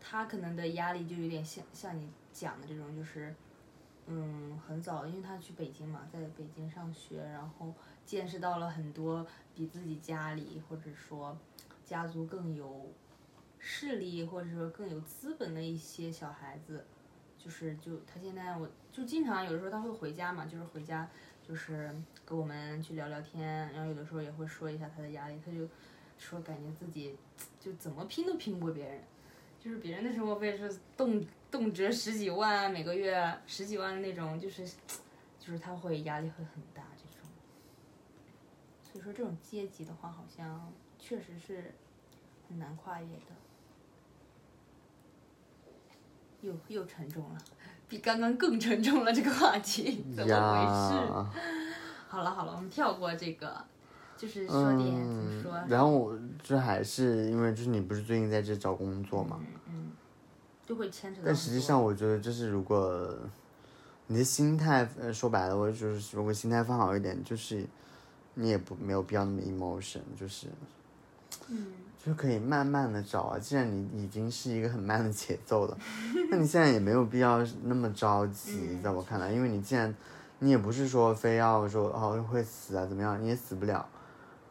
[0.00, 3.34] 他可能的压力就有点像像你讲的这种，就是
[4.06, 7.72] 嗯很早，因为他去北京嘛，在北京上学，然后
[8.04, 11.36] 见识到了很多比自己家里或者说
[11.84, 12.86] 家族更有
[13.58, 16.84] 势力或者说更有资本的一些小孩子，
[17.36, 21.08] 就是就他现在我就经常有的时候他会回家嘛，就是回家
[21.42, 21.92] 就是
[22.24, 25.68] 跟我们去聊聊天，然后有的时候也会说一下他的压力，他就
[26.18, 27.16] 说感觉自己
[27.58, 29.02] 就怎么拼都拼不过别人，
[29.66, 34.64] 就是别人的生活费是动动辄十几万啊，每个月十几万的那种，就是
[35.40, 37.28] 就是他会压力会很大这种，
[38.84, 41.74] 所以说这种阶级的话，好像确实是
[42.48, 43.34] 很难跨越的。
[46.42, 47.38] 又又沉重了，
[47.88, 49.12] 比刚刚更沉重了。
[49.12, 50.60] 这个话题怎么回
[50.94, 51.40] 事？
[52.06, 53.66] 好了好了，我们跳过这个，
[54.16, 55.52] 就是说点怎么说？
[55.68, 59.90] 然后我就还是因为就是你不是最近在这找工作嘛，嗯嗯，
[60.64, 61.26] 就会牵扯到。
[61.26, 63.14] 但实际上我觉得就是如果
[64.06, 67.64] 你的心态，呃，说白了，我就是如果心态放好一点，就是
[68.34, 70.46] 你也不没有必要那么 emotion，就是
[71.48, 71.66] 嗯，
[72.04, 73.38] 就可以慢慢的找啊。
[73.38, 75.76] 既然你已经是一个很慢的节奏了，
[76.30, 79.92] 那你现在也没有必要那么着急，嗯在我看来，因为你既然
[80.38, 83.86] 你也不是说非要说哦会死啊怎么样，你也死不了，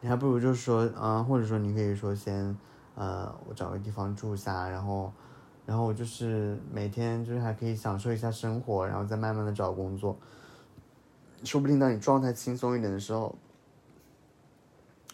[0.06, 2.56] 你还不如就是说，嗯、或者说你可以说先，
[2.94, 5.12] 呃，我找个地方住下，然后，
[5.66, 10.16] 然后我就是每天就是还可以享受一下生活，然后再慢慢的找工作，
[11.42, 13.34] 说不定当你状态轻松一点的时候，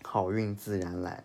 [0.02, 1.24] 好运自然来。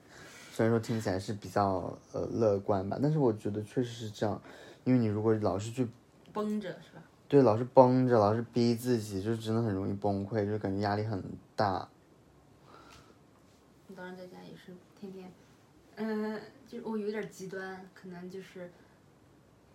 [0.54, 4.42] 虽然说听起来是比较呃乐观吧，但是我觉得确实是这样，
[4.86, 5.86] 因为你如果老是去
[6.32, 7.04] 绷着是吧？
[7.28, 11.22] 对老是绷着，老是逼自己，就真的很容易崩溃，就感觉压力很
[11.54, 11.86] 大。
[13.98, 15.32] 当时在家也是天天，
[15.96, 18.72] 嗯、就我有点极端，可能就是，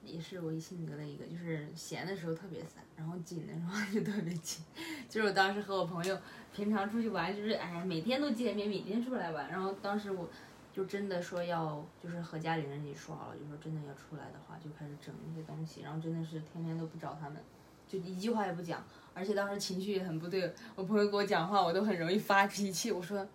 [0.05, 4.65] 也是我性格的一个，就是闲的时候特别散，然后紧的时候 就特别紧。
[5.09, 6.17] 就是我当时和我朋友
[6.55, 9.51] 平常出去玩，就是哎呀每天都见面，每天出来玩。
[9.51, 10.31] 然后当时我
[10.73, 17.43] 就真的说要，就是和家里人也说好了，就说真的要出来的话，就开始整那些东西，然后真的是天天都不找他们，
[17.89, 18.85] 就一句话也不讲。
[19.15, 22.91] 而且当时情绪也很不对，我朋友跟我讲话，我都很容易发脾气。
[22.91, 23.27] 我说，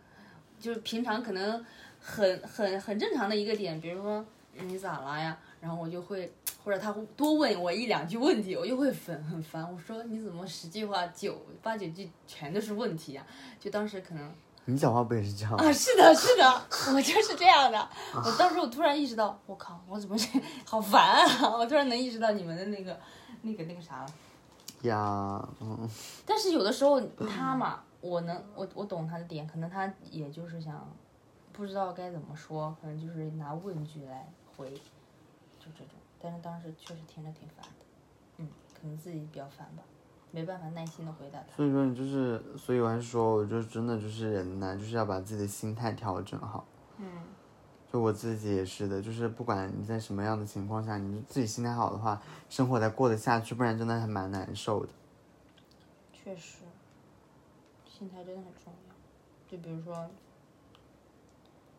[0.59, 1.63] 就是平常可能
[1.99, 5.37] 很很很正常的一个点，比如说嗯你咋了呀？
[5.59, 6.31] 然后我就会，
[6.63, 9.63] 或者他会多问我一两句问题，我就会很很烦。
[9.73, 13.25] 我说你怎么十句话九八九句全都是问题呀、
[13.59, 14.31] 就当时可能
[14.65, 15.63] 你讲话不也是这样吗？
[15.65, 16.61] 啊，是的，是的，
[16.93, 17.89] 我就是这样的。
[18.13, 20.27] 我当时我突然意识到，我靠，我怎么是
[20.63, 21.55] 好烦啊！
[21.57, 22.99] 我突然能意识到你们的那个
[23.41, 24.07] 那个那个啥了。
[24.83, 25.89] 呀，嗯，
[26.25, 30.87] 但是有的时候 他嘛，我能我我懂他的点，可能他也就是想
[31.51, 34.71] 不知道该怎么说，可能就是拿问句来回，
[35.59, 35.95] 就这种。
[36.19, 37.85] 但是当时确实听着挺烦的，
[38.37, 39.83] 嗯，可能自己比较烦吧，
[40.31, 41.55] 没办法耐心的回答他。
[41.55, 46.65] 所以说你就是，所以我还是说，我就真的就是人呢，就是要把自己的心态调整好。
[46.97, 47.05] 嗯
[47.89, 54.91] 就我自己也是的，就是不管你在什么样的情况下，你自己心态好的话，生活才过得下去，不然真的还蛮难受的。
[56.11, 56.57] 确实，
[57.97, 58.95] 心态真的很重要。
[59.47, 60.07] 就比如说，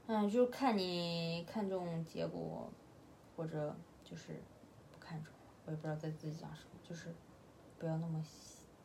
[0.06, 2.68] 嗯，就看你看重结果，
[3.36, 4.32] 或者就是
[4.90, 5.32] 不看重。
[5.66, 7.14] 我也不知道在自己讲什么，就是
[7.78, 8.24] 不要那么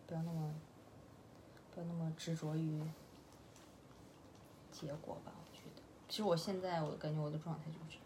[0.05, 0.53] 不要那么
[1.73, 2.81] 不要那么执着于
[4.71, 5.31] 结果吧。
[5.33, 8.03] 我觉得，其实我现在我感觉我的状态就是这样。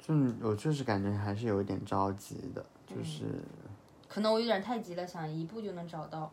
[0.00, 3.42] 就你我确实感觉还是有一点着急的，就是
[4.08, 6.32] 可能我有点太急了，想一步就能找到，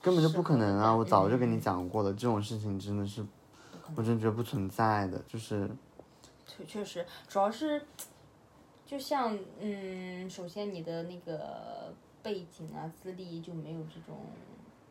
[0.00, 0.94] 根本就不可能啊！
[0.94, 3.24] 我早就跟你讲过了，这种事情真的是，
[3.96, 5.68] 我真觉得不存在的，就是
[6.46, 7.82] 确确实，主要是，
[8.84, 14.18] 就像嗯，首先你的那个背景啊、资历就没有这种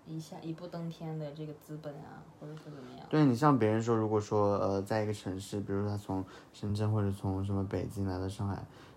[0.06, 3.06] 一下一步登天的这个资本啊，或者说怎么样。
[3.10, 8.56] 对你像别人说，如果说呃，在一个城市，比如说他从深圳或者从什么北京来到上海，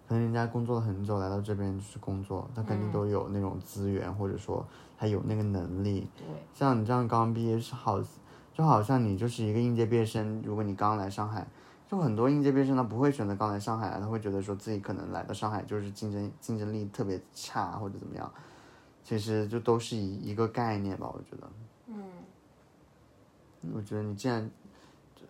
[0.08, 4.66] 可能人家工作了很久，来到这边就是工作，他肯定都有那种资源，或者说
[5.04, 6.08] 他有那个能力。
[6.16, 8.02] 对，像你这样刚毕业是好，
[8.54, 11.46] 就好像你就是一个应届毕业生，如果你刚来上海，
[11.86, 18.32] 就很多应届毕业生他不会选择刚来上海，他会觉得说自己可能来到上海就是竞争竞争力特别差或者怎么样，
[19.02, 21.50] 其实就都是一一个概念吧，我觉得。
[21.88, 21.94] 嗯，
[23.74, 24.50] 我觉得你既然，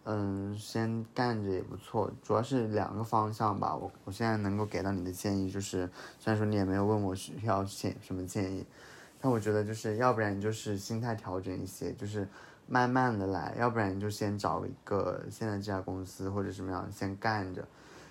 [0.04, 3.74] 嗯，先干着也不错，主要是两个方向吧。
[3.74, 8.64] 我我现在能够给到你的建议就是，虽然说你也没有问我需要建什么建议，
[9.24, 12.28] 但我觉得就是要不然你就是心态调整一些，就是
[12.66, 17.66] 慢慢的来，要不然你就先找一个现在这家公司或者什么样先干着，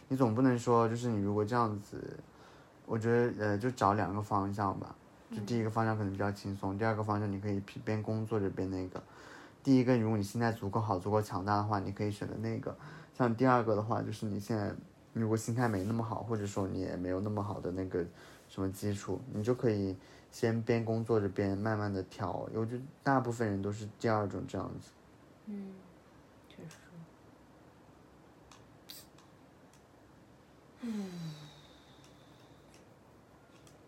[0.07, 2.17] 你总不能说就是你如果这样子，
[2.87, 4.95] 我觉得呃就找两个方向吧。
[5.29, 9.03] 就第一个方向可能比较轻松，第二个方向你可以边工作着边那个。
[9.63, 12.75] 第一个，如果你心态足够好、足够强大的话，你可以选择那个。
[13.15, 14.73] 像第二个的话，就是你现在
[15.13, 18.03] 如果心态没那么好，或者说你也没有那么好的那个
[18.49, 19.95] 什么基础，你就可以
[20.33, 22.49] 先边工作着边慢慢的调。
[22.53, 24.89] 我觉得大部分人都是第二种这样子。
[25.45, 25.75] 嗯，
[26.49, 26.75] 确实。
[30.81, 31.33] 嗯，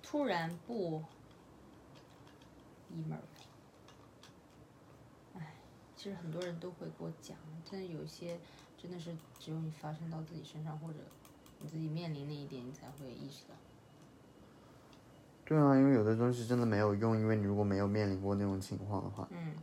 [0.03, 1.03] 突然不
[2.93, 3.21] emo 了。
[5.33, 5.55] 唉，
[5.97, 7.35] 其实很多人都会给我讲，
[7.69, 8.39] 但有一些
[8.77, 10.99] 真的是只有你发生到自己身上，或者
[11.59, 13.55] 你自己面临那一点，你才会意识到。
[15.45, 19.53] 对啊，因为有的东西真的没有用，因为你如果没有面临过那种情况的话，嗯，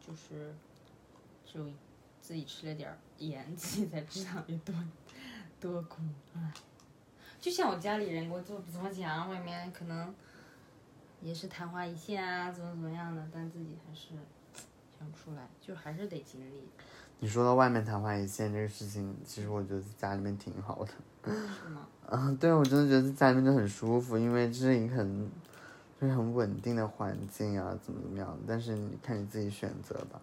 [0.00, 0.52] 就是
[1.44, 1.64] 只有
[2.20, 4.74] 自己吃了点儿盐， 自己才知道有多
[5.60, 6.02] 多苦。
[6.34, 6.52] 唉，
[7.40, 10.12] 就像我家里人给我做怎么讲，外面可能
[11.20, 14.08] 也是昙花一现啊，怎么怎么样的，但自己还是
[14.98, 16.68] 想不出来，就还是得经历，
[17.20, 20.90] 你说到外面昙花一现这个事情，其实我觉得在家里面挺好的。
[21.32, 21.86] 是吗？
[22.08, 25.30] 啊，对，我真的觉得在家里面就很舒服，因为这是一个很
[26.00, 28.38] 就是很稳定的环境啊，怎么怎么样。
[28.46, 30.20] 但是你看你自己选择吧，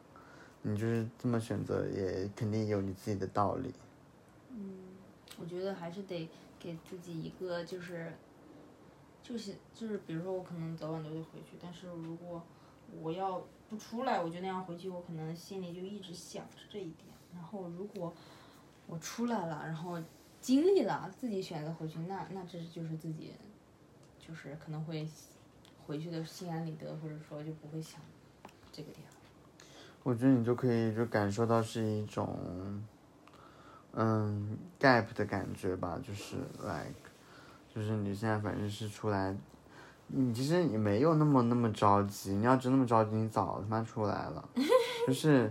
[0.61, 3.73] 你就是这么选择，也肯定有你自己的道理。
[4.51, 4.77] 嗯，
[5.39, 8.13] 我觉得还是得给自己一个就是，
[9.21, 12.41] 就是就是，比如说我可能早晚都得回去，但是如果
[13.01, 17.07] 我要不出来，我就那样回去，我可能心里就一直想着这一点。
[17.33, 18.13] 然后如果
[18.85, 19.99] 我出来了，然后
[20.43, 23.34] 经历了，自己选择回去，那那这就是自己，
[24.19, 25.08] 就是可能会
[25.88, 28.01] 回去的心安理得，或者说就不会想
[28.69, 29.08] 这个点。
[30.03, 32.38] 我觉得你就可以就感受到是一种，
[33.93, 37.10] 嗯，gap 的感觉吧，就是 like，
[37.73, 39.34] 就是你现在反正是出来，
[40.08, 44.49] 你其实也没有那么那么着急，你要真那么着急，你早他妈出来了，
[45.08, 45.49] 就是，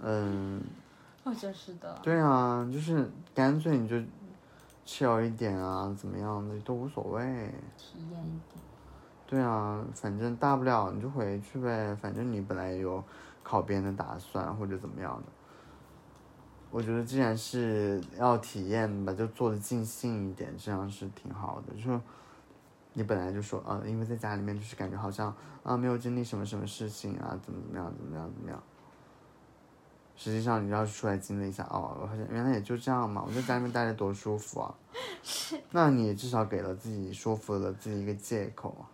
[0.00, 0.60] 嗯，
[1.22, 1.96] 哦，真是的。
[2.02, 3.96] 对啊，就是干脆你就
[4.84, 7.22] chill 一点啊，怎么样的都无所谓。
[7.76, 8.62] 体验一点。
[9.26, 13.02] 对啊，反正大不了你就回去呗，反正你本来也有
[13.42, 15.32] 考编的打算或者怎么样的。
[16.70, 21.74] 我觉得既然是要体验吧，就做的尽兴一点，这样是挺好的。
[21.74, 22.00] 就是
[22.92, 28.62] 你本来就说啊，因为在家里面就是感觉好像啊没有经历什么什么事情啊，怎么怎么样怎么样怎么样。
[30.22, 34.72] 实际上你要是出来经历一下，哦，我发现原来也就这样嘛，我在家里面待着多舒服啊。
[35.72, 38.86] 那你至少给了自己说服了自己一个借口啊。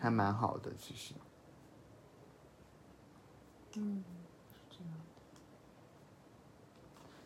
[0.00, 1.14] 还蛮好的，其实。
[3.76, 4.02] 嗯，
[4.54, 4.92] 是这样。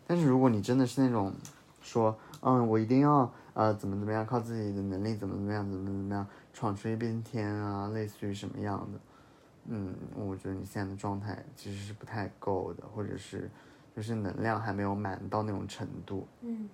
[0.06, 1.32] 但是如果你真的是那种
[1.80, 9.00] 说，嗯，我一定要呃怎么怎么样，靠自己的能力怎么怎么样，怎么怎么样，闯出一片天啊，类似于什么样的，
[9.72, 13.50] 嗯，我觉得你现在的状态其实是不太够的，或者是
[13.96, 16.26] 就是能量还没有满到那种程度。
[16.42, 16.68] 嗯。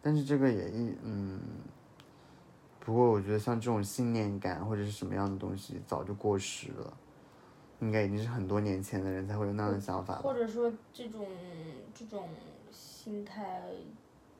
[0.00, 1.40] 但是这个也一嗯。
[2.78, 6.96] 不过我觉得像这种信念感或者是什么样的东西，早就过时了，
[7.80, 10.18] 应该已经是很多年前的人才会有那样的想法。
[10.18, 11.26] 或者说这种
[11.92, 12.28] 这种
[12.70, 13.60] 心态，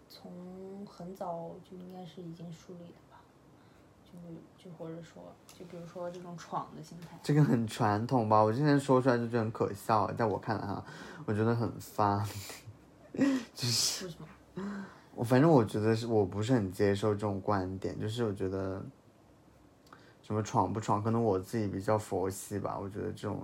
[0.09, 3.06] 从很早就应该是已经树立的吧？
[4.17, 7.19] 就就或者说，就比如说这种闯的心态。
[7.23, 8.43] 这个很传统吧？
[8.43, 10.85] 我现在说出来就觉得很可笑，在我看来哈，
[11.25, 12.27] 我觉得很发，
[13.55, 14.09] 就是。
[15.15, 18.85] 我反正我觉得是我不是很接受这种观点，就是我觉得
[20.23, 22.79] 什么闯不闯，可能我自己比较佛系吧。
[22.79, 23.41] 我觉得这种，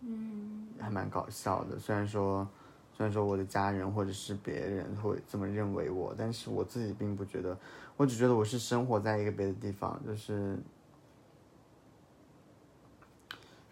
[0.00, 1.78] 嗯，还蛮搞笑的。
[1.78, 2.46] 虽然说，
[2.92, 7.56] 虽然说我的家人或者是别人会这么认为我，但是我自己并不觉得。
[7.96, 10.58] 我只觉得我是生活在一个别的地方，就是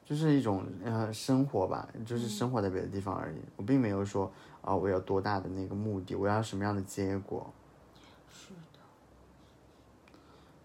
[0.04, 3.36] 就是一种呃生活吧，就是生活在别的地方而已。
[3.56, 4.30] 我并没有说。
[4.62, 6.14] 啊、哦，我有多大的那个目的？
[6.14, 7.52] 我要什么样的结果？
[8.32, 8.78] 是的，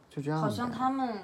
[0.08, 0.40] 就这样。
[0.40, 1.24] 好像他们，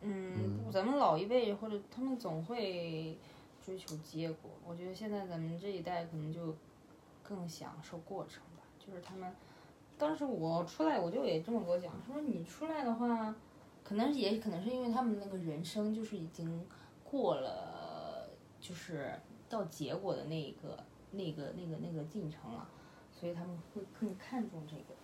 [0.00, 0.32] 嗯，
[0.64, 3.18] 嗯咱们老一辈或者他们总会
[3.62, 4.50] 追求结果。
[4.66, 6.56] 我觉得现在咱们这一代可能就
[7.22, 8.62] 更享受过程吧。
[8.78, 9.30] 就是他们
[10.00, 13.34] 当时我出来，我就也这么跟我讲，他说你出来的话，
[13.84, 16.66] 可能也可能是因为他们那个人生就是已经
[17.04, 19.12] 过了，就是
[19.46, 22.66] 到结果的那一个那个那个那个进程了，
[23.12, 24.94] 所以他们会更看重这个。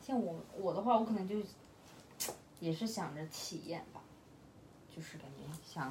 [0.00, 1.36] 像我我的话，我可能就
[2.60, 4.02] 也是想着体验吧，
[4.94, 5.90] 就是感觉想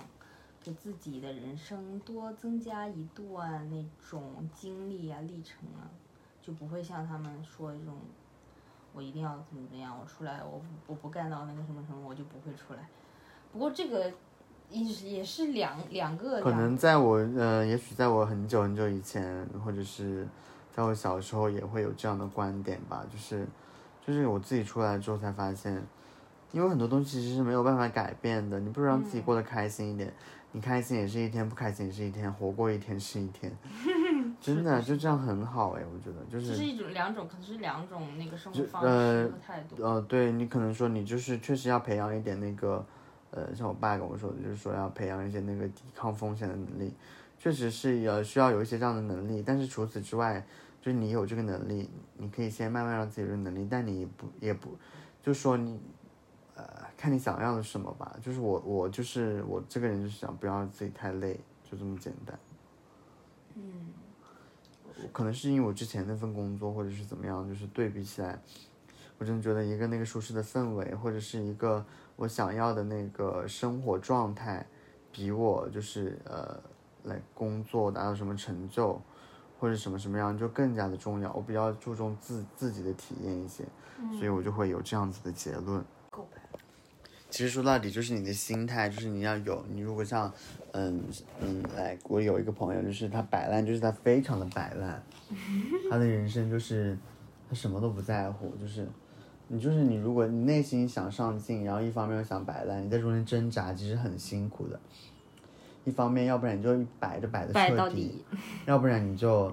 [0.62, 5.90] 给自己的人生多增加一段那种经历啊、历程啊，
[6.42, 7.98] 就不会像他们说这种，
[8.94, 12.88] 我一定要怎么怎么样，我出来我我不干到那个什么什么，我就不会出来。
[13.52, 14.12] 不过这个
[14.70, 20.28] 也是也是两两个可能在我呃，也许在我很久很久以前，或者是
[20.74, 23.46] 在我小时候，也会有这样的观点吧，就是
[24.06, 25.82] 就是我自己出来之后才发现，
[26.52, 30.14] 因为很多东西其实是没有办法改变的，你不如让自己过得开心一点，
[30.54, 33.52] 你开心也是一天，不开心也是一天，活过一天是一天，
[34.42, 39.84] 真的就这样很好哎，我觉得就是这是一种两种，可能是两种那个生活方式呃和态度。
[39.84, 42.84] 呃，对你可能说你就是确实要培养一点那个，
[43.30, 46.92] 呃，像我爸跟我说的，就是说要培养一些那个抵抗风险的能力，
[47.38, 49.44] 确实是要需要有一些这样的能力。
[49.46, 50.44] 但是除此之外，
[50.82, 51.88] 就是你有这个能力，
[52.18, 54.76] 你可以先慢慢让自己有能力，但你不也不，
[55.22, 55.80] 就说你，
[56.56, 56.66] 呃，
[56.98, 58.18] 看你想要的什么吧。
[58.22, 62.40] 就是我我就是我这个人就是想不要自己太累，就这么简单。
[63.54, 63.62] 嗯，
[65.12, 68.40] 可能是因为我之前那份工作，或者是怎么样，就是对比起来，
[69.18, 71.86] 我真的觉得一个那个舒适的氛围，或者是一个
[72.16, 74.66] 我想要的那个生活状态，
[75.12, 76.60] 比我就是呃
[77.04, 79.02] 来工作达到什么成就，
[79.60, 81.32] 或者什么什么样就更加的重要。
[81.34, 83.64] 我比较注重自自己的体验一些，
[84.18, 85.84] 所以我就会有这样子的结论。
[87.32, 90.32] 其实说到底就是你的心态，就是你要有你如果像，
[90.74, 91.02] 嗯
[91.40, 95.02] 嗯，来，我有一个朋友，就是他摆烂，就是他非常的摆烂，
[95.90, 96.98] 他的人生就是
[97.50, 98.86] 他什么都不在乎，就是
[99.48, 104.78] 你就是你，如果你内心想上进，然后一方面又想摆烂，你在中间挣扎，其实很辛苦的。
[105.86, 108.26] 一方面，要不然你就摆着摆的彻底底，
[108.68, 109.52] 要不然你就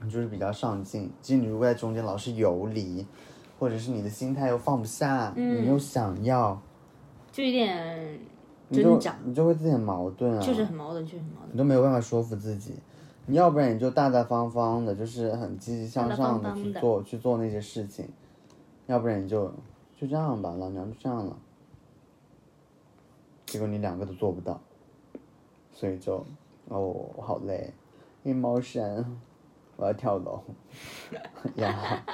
[0.00, 1.10] 你就是比较上进。
[1.20, 3.06] 其实你如果在中间老是游离，
[3.58, 6.60] 或者是你的心态又放不下，你又想要，
[7.32, 8.20] 就有点
[8.68, 11.50] 你就挣扎，你就会自己很矛盾啊，就是很矛盾，就是很矛盾。
[11.52, 12.74] 你都没有办法说服自己。
[13.26, 18.08] 你要不然你就大大方方的，就是很积极向上的去做去做那些事情，
[18.86, 19.46] 要不然你就
[19.96, 21.36] 就这样吧，老娘就这样了。
[23.46, 24.60] 结果你两个都做不到，
[25.72, 26.24] 所以就
[26.68, 26.80] 哦，
[27.16, 27.72] 我好累
[28.24, 29.04] ，emotion，
[29.76, 30.42] 我要跳楼
[31.56, 32.04] 呀。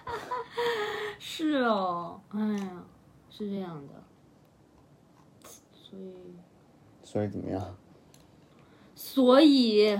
[1.18, 2.84] 是哦，哎呀，
[3.30, 3.94] 是这样的，
[5.96, 7.76] 所以所以怎么样？
[8.94, 9.98] 所以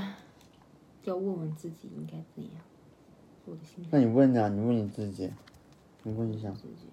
[1.05, 2.53] 要问问自己应该怎样。
[3.45, 5.31] 我的心态那你问啊，你问你自己，
[6.03, 6.89] 你问一下，自己，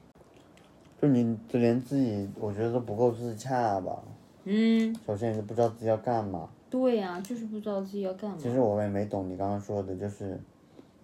[1.02, 4.04] 就你就连自己，我觉得都不够自洽吧。
[4.44, 6.50] 嗯，首先你都不知道自己要干嘛。
[6.70, 8.38] 对呀、就是不知道自己要干嘛。
[8.40, 10.40] 其实我也没懂你刚刚说的，就是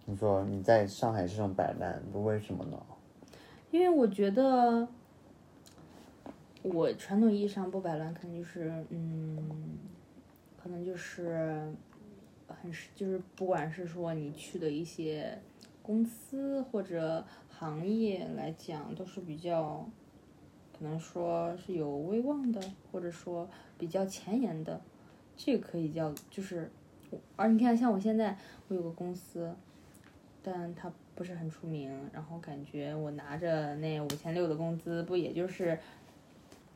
[0.06, 2.78] 你说你在上海是这种摆烂，不为什么呢？
[3.72, 4.88] 因为我觉得，
[6.62, 9.78] 我传统意义上不摆烂，可能就是，嗯，
[10.62, 11.74] 可能就是，
[12.48, 15.40] 很是就是不管是说你去的一些
[15.82, 19.90] 公司或者行业来讲，都是比较，
[20.78, 24.82] 可能说是有威望的，或者说比较前沿的，
[25.38, 26.70] 这个可以叫就是，
[27.38, 28.38] 而你看像我现在
[28.68, 29.56] 我有个公司，
[30.44, 35.80] 但它不是很出名，然后感觉我拿着那五千六的工资，不也就是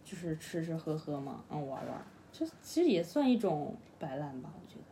[0.04, 4.84] 就是吃吃喝喝嘛，嗯玩玩，这其实也算一种摆烂吧，我觉得。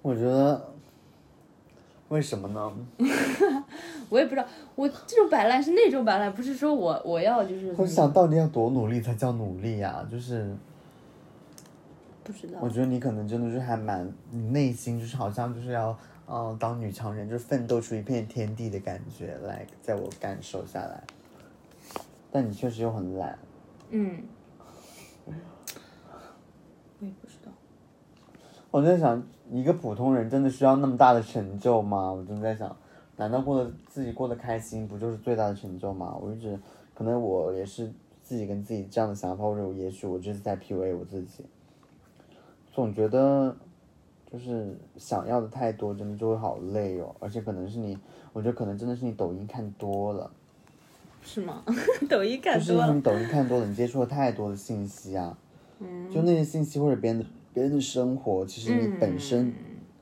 [0.00, 0.72] 我觉得
[2.08, 2.72] 为什么呢？
[4.08, 10.56] 我也不知道，我这种摆烂是那种摆烂，不是说我我要就是我想到底要多努力才叫努力呀、就是
[12.24, 15.94] 不知道我，觉得你可能真的是还蛮，你内心就是好像就是要，
[16.26, 21.02] 嗯、当女强人，就是奋斗出一片天地的感觉来，在我感受下来。
[22.30, 23.38] 但你确实又很懒，
[23.90, 24.22] 嗯，
[25.26, 25.32] 我
[27.06, 27.50] 也不知道，
[28.70, 32.12] 我在想，一个普通人真的需要那么大的成就吗？
[32.12, 32.76] 我真的在想，
[33.16, 36.16] 难道过得自己过得开心不就是最大的成就吗？
[36.20, 36.58] 我一直，
[36.94, 37.90] 可能我也是
[38.22, 41.46] 自己跟自己这样的想法，或者也许我就是在 PUA 我自己，
[42.72, 43.56] 总觉得
[44.30, 47.16] 就是想要的太多，真的就会好累哦。
[47.20, 47.98] 而且可能是你，
[48.34, 50.30] 我觉得可能真的是你抖音看多了，
[51.28, 51.62] 是吗？
[52.08, 55.36] 抖音看就是多了，你抖音看多了，你接触了太多的信息啊，
[55.78, 59.54] 嗯，就那些信息或者别人的别人的生活，其实你本身嗯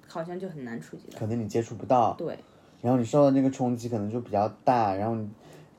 [0.07, 1.19] 好像就很难触及到。
[1.19, 2.39] 可能你接触不到，对，
[2.81, 5.29] 然后你受到那个冲击可能就比较大，然后你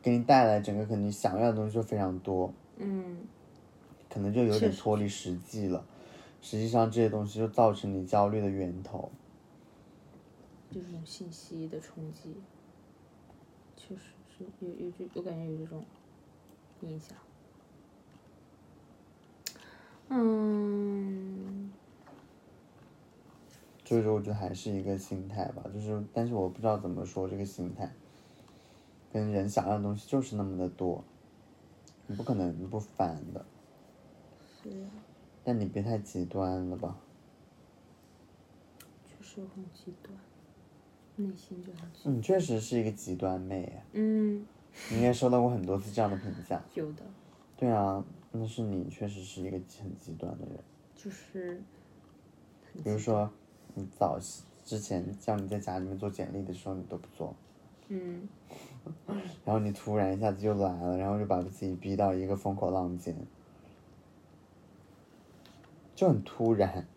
[0.01, 3.17] 给你带来整个可能你想要的东西就非常多，嗯，
[4.13, 5.81] 可能就有点脱离实际了。
[6.41, 9.09] 实际上这些东西就造成你焦虑的源头。
[10.69, 12.35] 就这种信息的冲击，
[13.77, 14.11] 确实是
[14.59, 15.83] 有有这，我感觉有这种
[16.81, 17.17] 印象。
[20.09, 21.71] 嗯，
[23.83, 27.91] 所以说，我觉得还是一个心态吧，就是，但是我不知道怎么说这个心态。
[29.11, 31.03] 跟人想要的东西就是那么的多，
[32.05, 33.45] 你不可能不烦的。
[34.61, 34.91] 是啊，
[35.43, 36.97] 但你别太极端了吧？
[39.05, 40.13] 确实很极端，
[41.17, 41.71] 内心就
[42.03, 44.45] 很确实是一个极端妹，嗯，
[44.91, 46.61] 你应该收到过很多次这样的评价。
[46.75, 47.01] 有的
[47.57, 50.59] 对啊，那是你确实是一个很极端的人。
[50.95, 51.59] 就是
[52.83, 53.29] 比如说，
[53.73, 54.19] 你早
[54.63, 57.35] 之前叫你在家里面做简历的时候，你都不做，
[57.87, 58.27] 嗯，
[59.43, 63.15] 然后你突然一下子就来了，然后就把自己逼到一个风口浪尖，
[65.95, 66.87] 就很突然，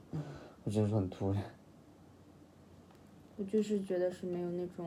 [0.65, 1.43] 我真的说很突然。
[3.41, 4.87] 我就是觉得是没有那种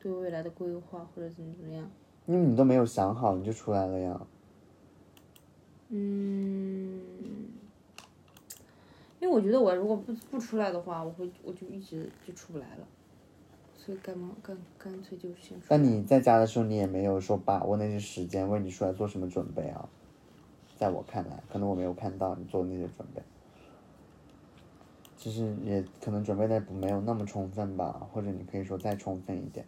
[0.00, 1.88] 对未来的规划或者怎么怎么样。
[2.26, 4.20] 因为你都没有想好，你就出来了呀。
[5.90, 7.00] 嗯，
[9.20, 12.86] 因为我觉得我如果不不出来的话，我会我就一直就出不来了，
[13.76, 15.66] 所以干嘛干干脆就先出来。
[15.68, 19.88] 但你在家的时候，你也没有说把握那些时间为你出来做什么准备啊。
[20.76, 23.22] 在我看来，可能我没有看到你做的那些准备，
[25.18, 29.66] 其实也可能准备的不没有那么充分吧，或者你可以说再充分一点。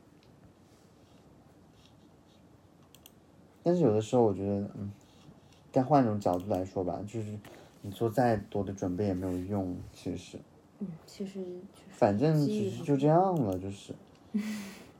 [3.64, 4.92] 但是有的时候，我觉得，嗯，
[5.72, 7.36] 再换一种角度来说吧，就是
[7.82, 10.38] 你做再多的准备也没有用，其实。
[10.78, 11.44] 嗯，其实
[11.90, 13.92] 反正只是就这样了，就是，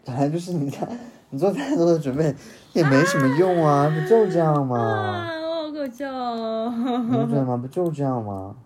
[0.04, 0.86] 本来就是你看，
[1.30, 2.34] 你做再多的准备
[2.74, 4.76] 也没什么用啊，不就这样吗？
[4.76, 6.74] 啊，我好搞笑哦，
[7.08, 7.56] 你不觉得吗？
[7.56, 8.56] 不就这样吗？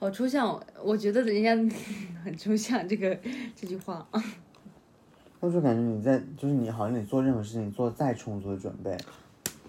[0.00, 1.54] 好抽象，我觉得人家
[2.24, 3.16] 很抽象这个
[3.54, 4.06] 这句话。
[5.40, 8.96] 我 就感觉你在，就是你好像你做任何事情，你做再充足的准备，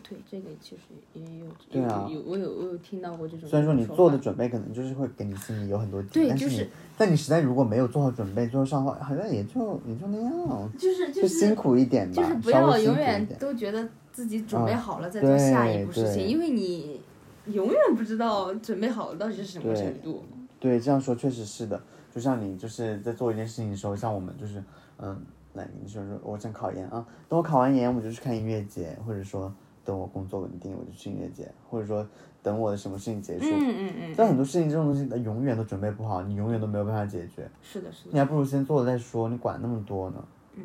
[0.08, 0.82] 对，这个其实
[1.14, 3.50] 也有，对啊有有我有我有听到过这种。
[3.50, 12.96] 虽然说你做的准备可能就是会给你心里有很多底，但是你，对就是但你实在如果没有做好准备，最后上话好像也就也就那样，就是就就是辛苦一点吧，就是不要永。
[12.96, 17.01] 远都觉得自己准备啊好了再做下一步事情，因为你
[17.48, 20.24] 永远不知道准备好了到底是什么程度。
[20.60, 21.82] 对，这样说确实是的。
[22.14, 24.64] 就像你就是在做一件事情的时候，像我们就是，
[24.98, 25.20] 嗯，
[25.54, 29.52] 来你说说我想考研啊，等我考完研我就去看音乐节，或者说
[29.86, 32.06] 等我工作稳定我就去音乐节，或者说
[32.44, 33.46] 等我的什么事情结束。
[33.46, 40.28] 嗯嗯嗯，但很多事情这种东西，它永远都准备不好，你永远都没有办法解决，是的，是的，你还不如先做了再说，你管那么多呢？
[40.56, 40.64] 嗯，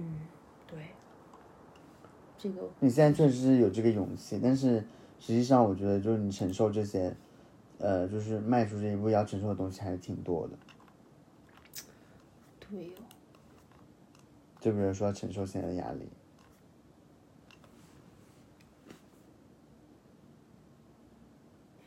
[0.66, 0.78] 对，
[2.36, 4.84] 这个你现在确实是有这个勇气，但是
[5.18, 7.14] 实际上我觉得就是你承受这些，
[7.78, 10.56] 呃，就是迈出这一步要承受的东西还是挺多的。
[12.60, 13.02] 对哦，
[14.60, 16.08] 就比如说承受现在的压力。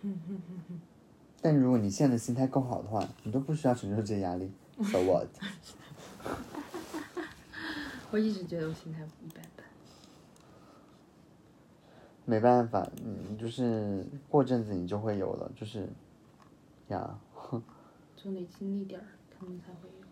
[1.41, 4.51] 但如果你现在的心态够好的话，你都不需要承受这些压力。
[4.91, 5.27] So what？
[8.11, 9.48] 我一直觉得我心态一般般。
[12.29, 15.89] 没办法，嗯，就是过阵子你就会有了，就是
[16.89, 17.17] 呀，
[18.15, 19.05] 总得经历点儿，
[19.35, 20.05] 他们才会有。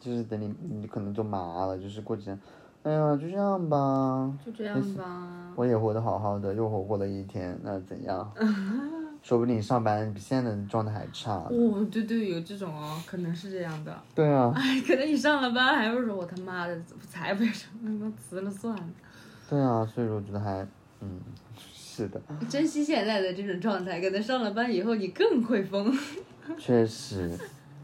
[0.00, 2.40] 就是等你你可能就麻了，就是过几天，
[2.84, 5.52] 哎呀，就这样吧，就这样吧。
[5.54, 8.32] 我也活得好好的，又活过了一天，那怎样？
[9.22, 11.34] 说不定你上班比现在的状态还差。
[11.50, 13.96] 哦，对对，有这种哦，可能是这样的。
[14.14, 17.70] 对啊， 哎，可能你上了班还会说，我他妈的才不要上，
[18.16, 18.84] 辞了算了。
[19.48, 20.66] 对啊，所以说我觉得还，
[21.02, 21.20] 嗯，
[21.74, 25.92] 是的，珍惜现在的这种状态，可能上了班以后你更会疯。
[26.58, 27.36] 确实，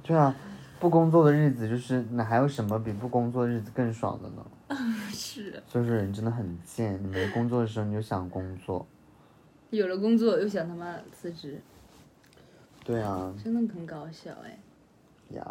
[0.02, 0.34] 对啊，
[0.78, 4.46] 不工作的日子就是哪还有什么比不工作的日子更爽的呢？
[5.10, 8.86] 是，所以说人真的很贱，你没工作的时候你就想工作，
[9.70, 11.60] 有了工作又想他妈辞职，
[12.84, 14.58] 对啊，真的很搞笑哎。
[15.30, 15.44] 呀，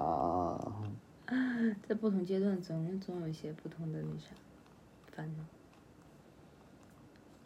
[1.87, 4.27] 在不同阶段总总有一些不同的那啥
[5.15, 5.43] 烦恼，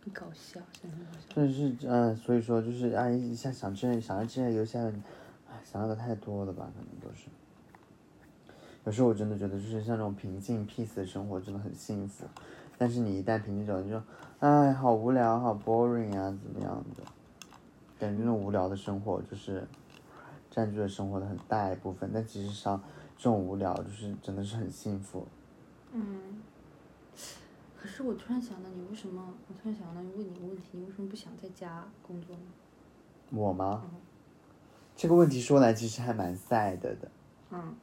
[0.03, 1.35] 很搞笑，真的很搞笑。
[1.35, 4.79] 就是嗯，所以说就是哎，一下想这想要这有些，
[5.49, 7.27] 哎，想要的太多了吧，可能都是。
[8.83, 12.25] 有时候我真的觉得，就是像这种平静 peace 的生活真的很幸福，
[12.79, 14.01] 但是你一旦平静久了，你就，
[14.39, 17.03] 哎，好无聊，好 boring 啊，怎么样的？
[17.99, 19.67] 感觉那种无聊的生活就是
[20.49, 22.81] 占据了生活的很大一部分，但其实上
[23.15, 25.27] 这种无聊就是真的是很幸福。
[25.93, 26.41] 嗯。
[27.81, 29.33] 可是我突然想到，你为什么？
[29.47, 32.41] 我突然想到，问你个问题，你为什么不想在家工作呢？
[33.31, 33.83] 我吗？
[34.95, 36.95] 这个问题说来其实还蛮 sad 的。
[37.49, 37.75] 嗯。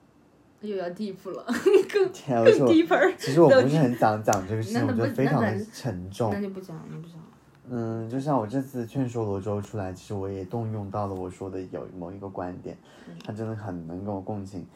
[0.60, 1.44] 又要 deep 了，
[1.92, 3.16] 更更 deep。
[3.16, 6.32] 其实我不是很想讲这个事情，我觉得非常的沉重。
[6.32, 7.16] 那就不讲，你不讲。
[7.70, 12.76] 嗯，就像我这次劝说罗周出来，其实我也动用到了我说的有某一个观点，
[13.24, 14.66] 他真的很能跟我共情，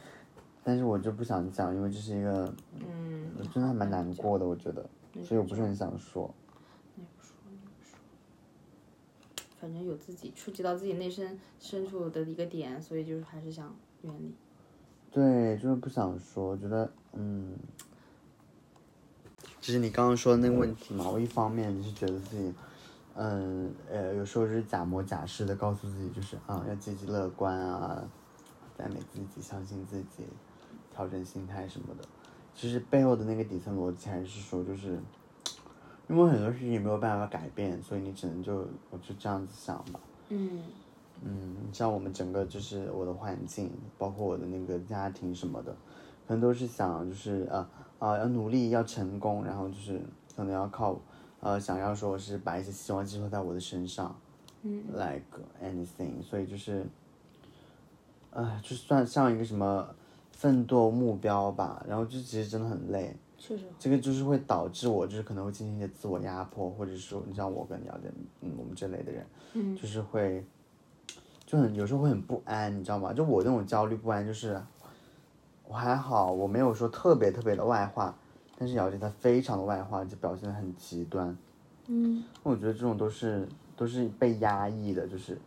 [0.63, 4.89] 但是我就不想讲，因为这是一个，嗯，真的还蛮难过的，我觉得，
[5.25, 6.33] 所以我不是很想说。
[6.97, 7.99] 那不说，那不说。
[9.61, 14.35] 反正有自己触及到自己内心深处的一个点，所以就是还是想远离。
[15.11, 17.55] 对，就是不想说，我觉得，嗯，
[19.61, 21.09] 其实你刚刚说的那个问题嘛。
[21.09, 22.55] 我一方面是觉得自己，
[23.15, 28.03] 嗯，呃，有时候是假模假式的告诉自己，就是啊，要积极乐观啊，
[28.75, 30.25] 赞美自己，相信自己，
[30.91, 32.03] 调整心态什么的。
[32.55, 34.99] 其实背后的那个底层逻辑还是说，就是
[36.09, 40.01] 因为很多事情没有办法改变，所以你只能就我就这样子想吧。
[40.29, 40.63] 嗯。
[41.25, 45.73] 嗯，像我们整个就是我的环境，包括我的那个家庭什么的，
[46.27, 47.65] 可能都是想就是呃
[48.01, 50.01] 啊要努力要成功，然后就是
[50.35, 50.99] 可能要靠
[51.39, 54.13] 呃想要说是把一些希望寄托在我的身上，
[54.63, 55.23] 嗯，like
[55.63, 56.85] anything，所以就是，
[58.33, 59.95] 呃，就算像一个什么
[60.43, 70.45] 奋斗目标吧，然后就其实真的很累，确实，这个就是会导致我就是可能会进行一些自我压迫，或者说你像我跟姚姐嗯我们这类的人，嗯，就是会。
[71.47, 73.13] 就很有时候会很不安，你知道吗？
[73.13, 74.61] 就我那种焦虑不安，就是
[75.69, 78.17] 我还好，我没有说特别特别的外化，
[78.59, 81.37] 但是姚姐她非常的外化，就表现的很极端。
[81.87, 85.39] 嗯，我觉得这种都是都是被压抑的，就是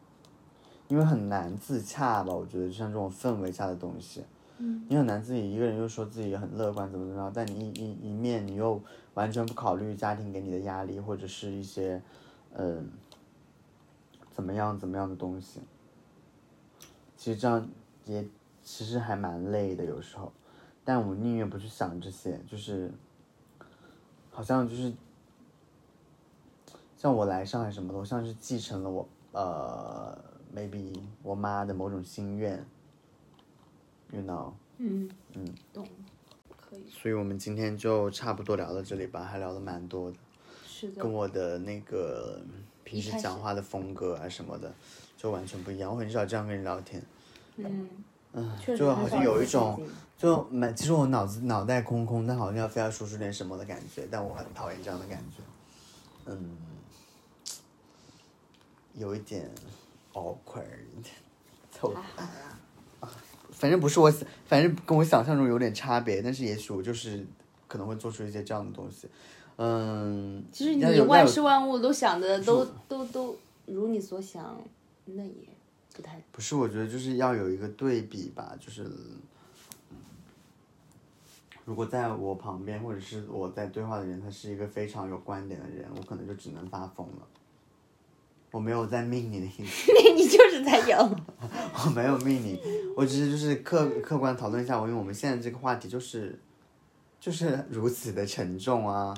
[0.87, 2.31] 因为很难自洽吧。
[2.31, 4.23] 我觉得像这种氛围下的东西，
[4.57, 8.81] 嗯，你很难自己一个人又说自己很乐观怎么怎么样，但你一一一面你又
[9.13, 12.01] 完全不考虑家庭给你的压力或者是一些
[12.53, 12.89] 嗯
[14.31, 15.61] 怎么样怎么样的东西。
[17.17, 17.67] 其实这样
[18.05, 18.25] 也
[18.63, 20.31] 其实还蛮累的，有时候，
[20.83, 22.91] 但我宁愿不去想这些，就是
[24.31, 24.93] 好像就是
[26.95, 30.17] 像我来上海什么的，我像是继承了我呃
[30.55, 30.93] ，maybe
[31.23, 32.65] 我妈的某种心愿
[34.11, 35.87] ，you know，嗯嗯，懂，
[36.55, 36.83] 可以。
[36.89, 40.17] 所以我们今天就差不多聊到这里吧，还聊的蛮多的，
[40.65, 42.41] 是的，跟我的那个
[42.83, 44.73] 平时讲话的风格啊什么的
[45.17, 47.01] 就完全不一样，我很少这样跟人聊天。
[47.57, 47.89] 嗯，
[48.33, 49.81] 嗯，就好像有一种，
[50.17, 55.41] 就蛮，其实我脑子脑袋空空，但好像要非要说出点什么的感觉，但我很讨厌这样的感觉，
[56.25, 56.57] 嗯，
[58.95, 59.49] 有一点
[60.11, 61.05] awkward，
[61.71, 62.59] 凑合啊，
[63.55, 64.11] 反正不是我，
[64.45, 67.25] 反正跟我想象中有点差别，但是也许我就是
[67.67, 69.07] 可能会做出一些这样的东西，
[69.55, 74.55] 嗯，其实你万事万物都想的都都都如你所想，
[75.05, 75.33] 那也。
[75.95, 78.85] 不太不是，我觉得就是要有一个对比吧，就是，
[81.63, 87.25] 如果在我旁边或者是我在对话的人，他是一个非常有观点的人，我可能就只能发疯了。
[88.51, 90.97] 我没有在命你的意思， 你就是在有，
[91.85, 92.59] 我没有命你，
[92.95, 96.39] 我只是就是客客观讨论一下，我因为我们现在这个话题就是
[97.19, 99.13] 就是如此的沉重啊，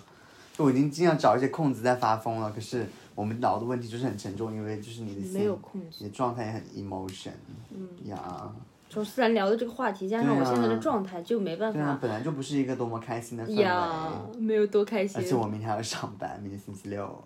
[0.53, 2.85] 就我已经尽量找一些空子在发疯了，可是。
[3.17, 5.51] 我们脑的问题就是很沉重，因为就是你的心，
[5.97, 7.31] 你的状态也很 emotion，
[7.71, 8.47] 嗯呀。
[8.88, 11.79] 就自然聊的这个话题，加上我现在的状态，就没办法。
[11.79, 13.63] 对啊，本来就不是一个多么开心的氛围。
[13.63, 15.19] 呀，没有多开心。
[15.19, 17.23] 而且我明天还要上班，明天星期六，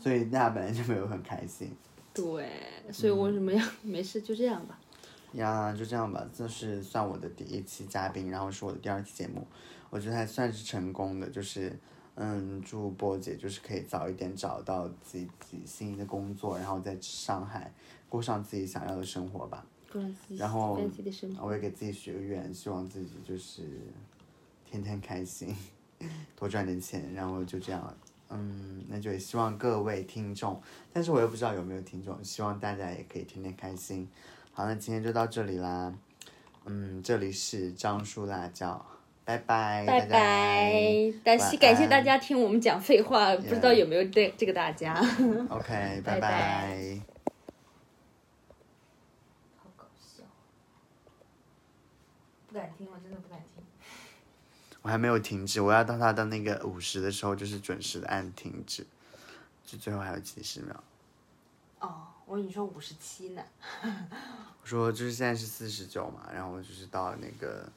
[0.00, 1.70] 所以大家本来就没有很开心。
[2.14, 2.48] 对，
[2.92, 4.78] 所以为什么要 没事就这样吧？
[5.32, 9.46] 呀，就这样吧，这是算我的第一期嘉宾，然后是我的第二期节目，
[9.90, 11.78] 我觉得还算是成功的，就是。
[12.20, 17.72] 嗯，祝波姐就是可以早一点找到自己心仪的工作，然后在上海
[18.08, 19.64] 过上自己想要的生活吧。
[20.36, 20.72] 然后
[21.40, 23.62] 我也给自己许个愿，希望自己就是
[24.64, 25.54] 天天开心，
[26.34, 27.96] 多赚点钱，然后就这样。
[28.30, 30.60] 嗯，那就也希望各位听众，
[30.92, 34.08] 但是我又不知道有没有听众，希望大家也可以天天开心。
[34.52, 35.94] 好，那今天就到这里啦。
[36.66, 38.84] 嗯，这里是樟树辣椒。
[39.24, 44.94] 拜拜，拜拜，但是感谢大家听我们讲废话，不知道有没有对这个大家。
[45.50, 46.98] OK， 拜拜。
[49.58, 50.24] 好搞笑，
[52.48, 53.62] 不敢听，我真的不敢听。
[54.88, 58.86] 我还没有停止，我要到它到那个五十的时候，就是准时的按停止，
[59.66, 60.82] 就最后还有几十秒。
[61.80, 63.42] 哦，我以为你说五十七呢。
[64.62, 67.70] 我说就是现在是四十九嘛，然后就是到那个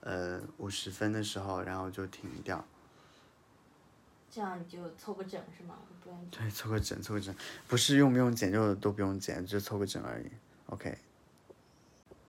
[0.00, 2.62] 呃五十分的时候，然后就停掉。
[4.30, 5.76] 这样你就凑个整是吗？
[6.04, 7.34] 不用对，凑个整，凑个整，
[7.68, 10.26] 不是用不用剪就都不用剪，就凑个整而已。
[10.66, 10.98] OK，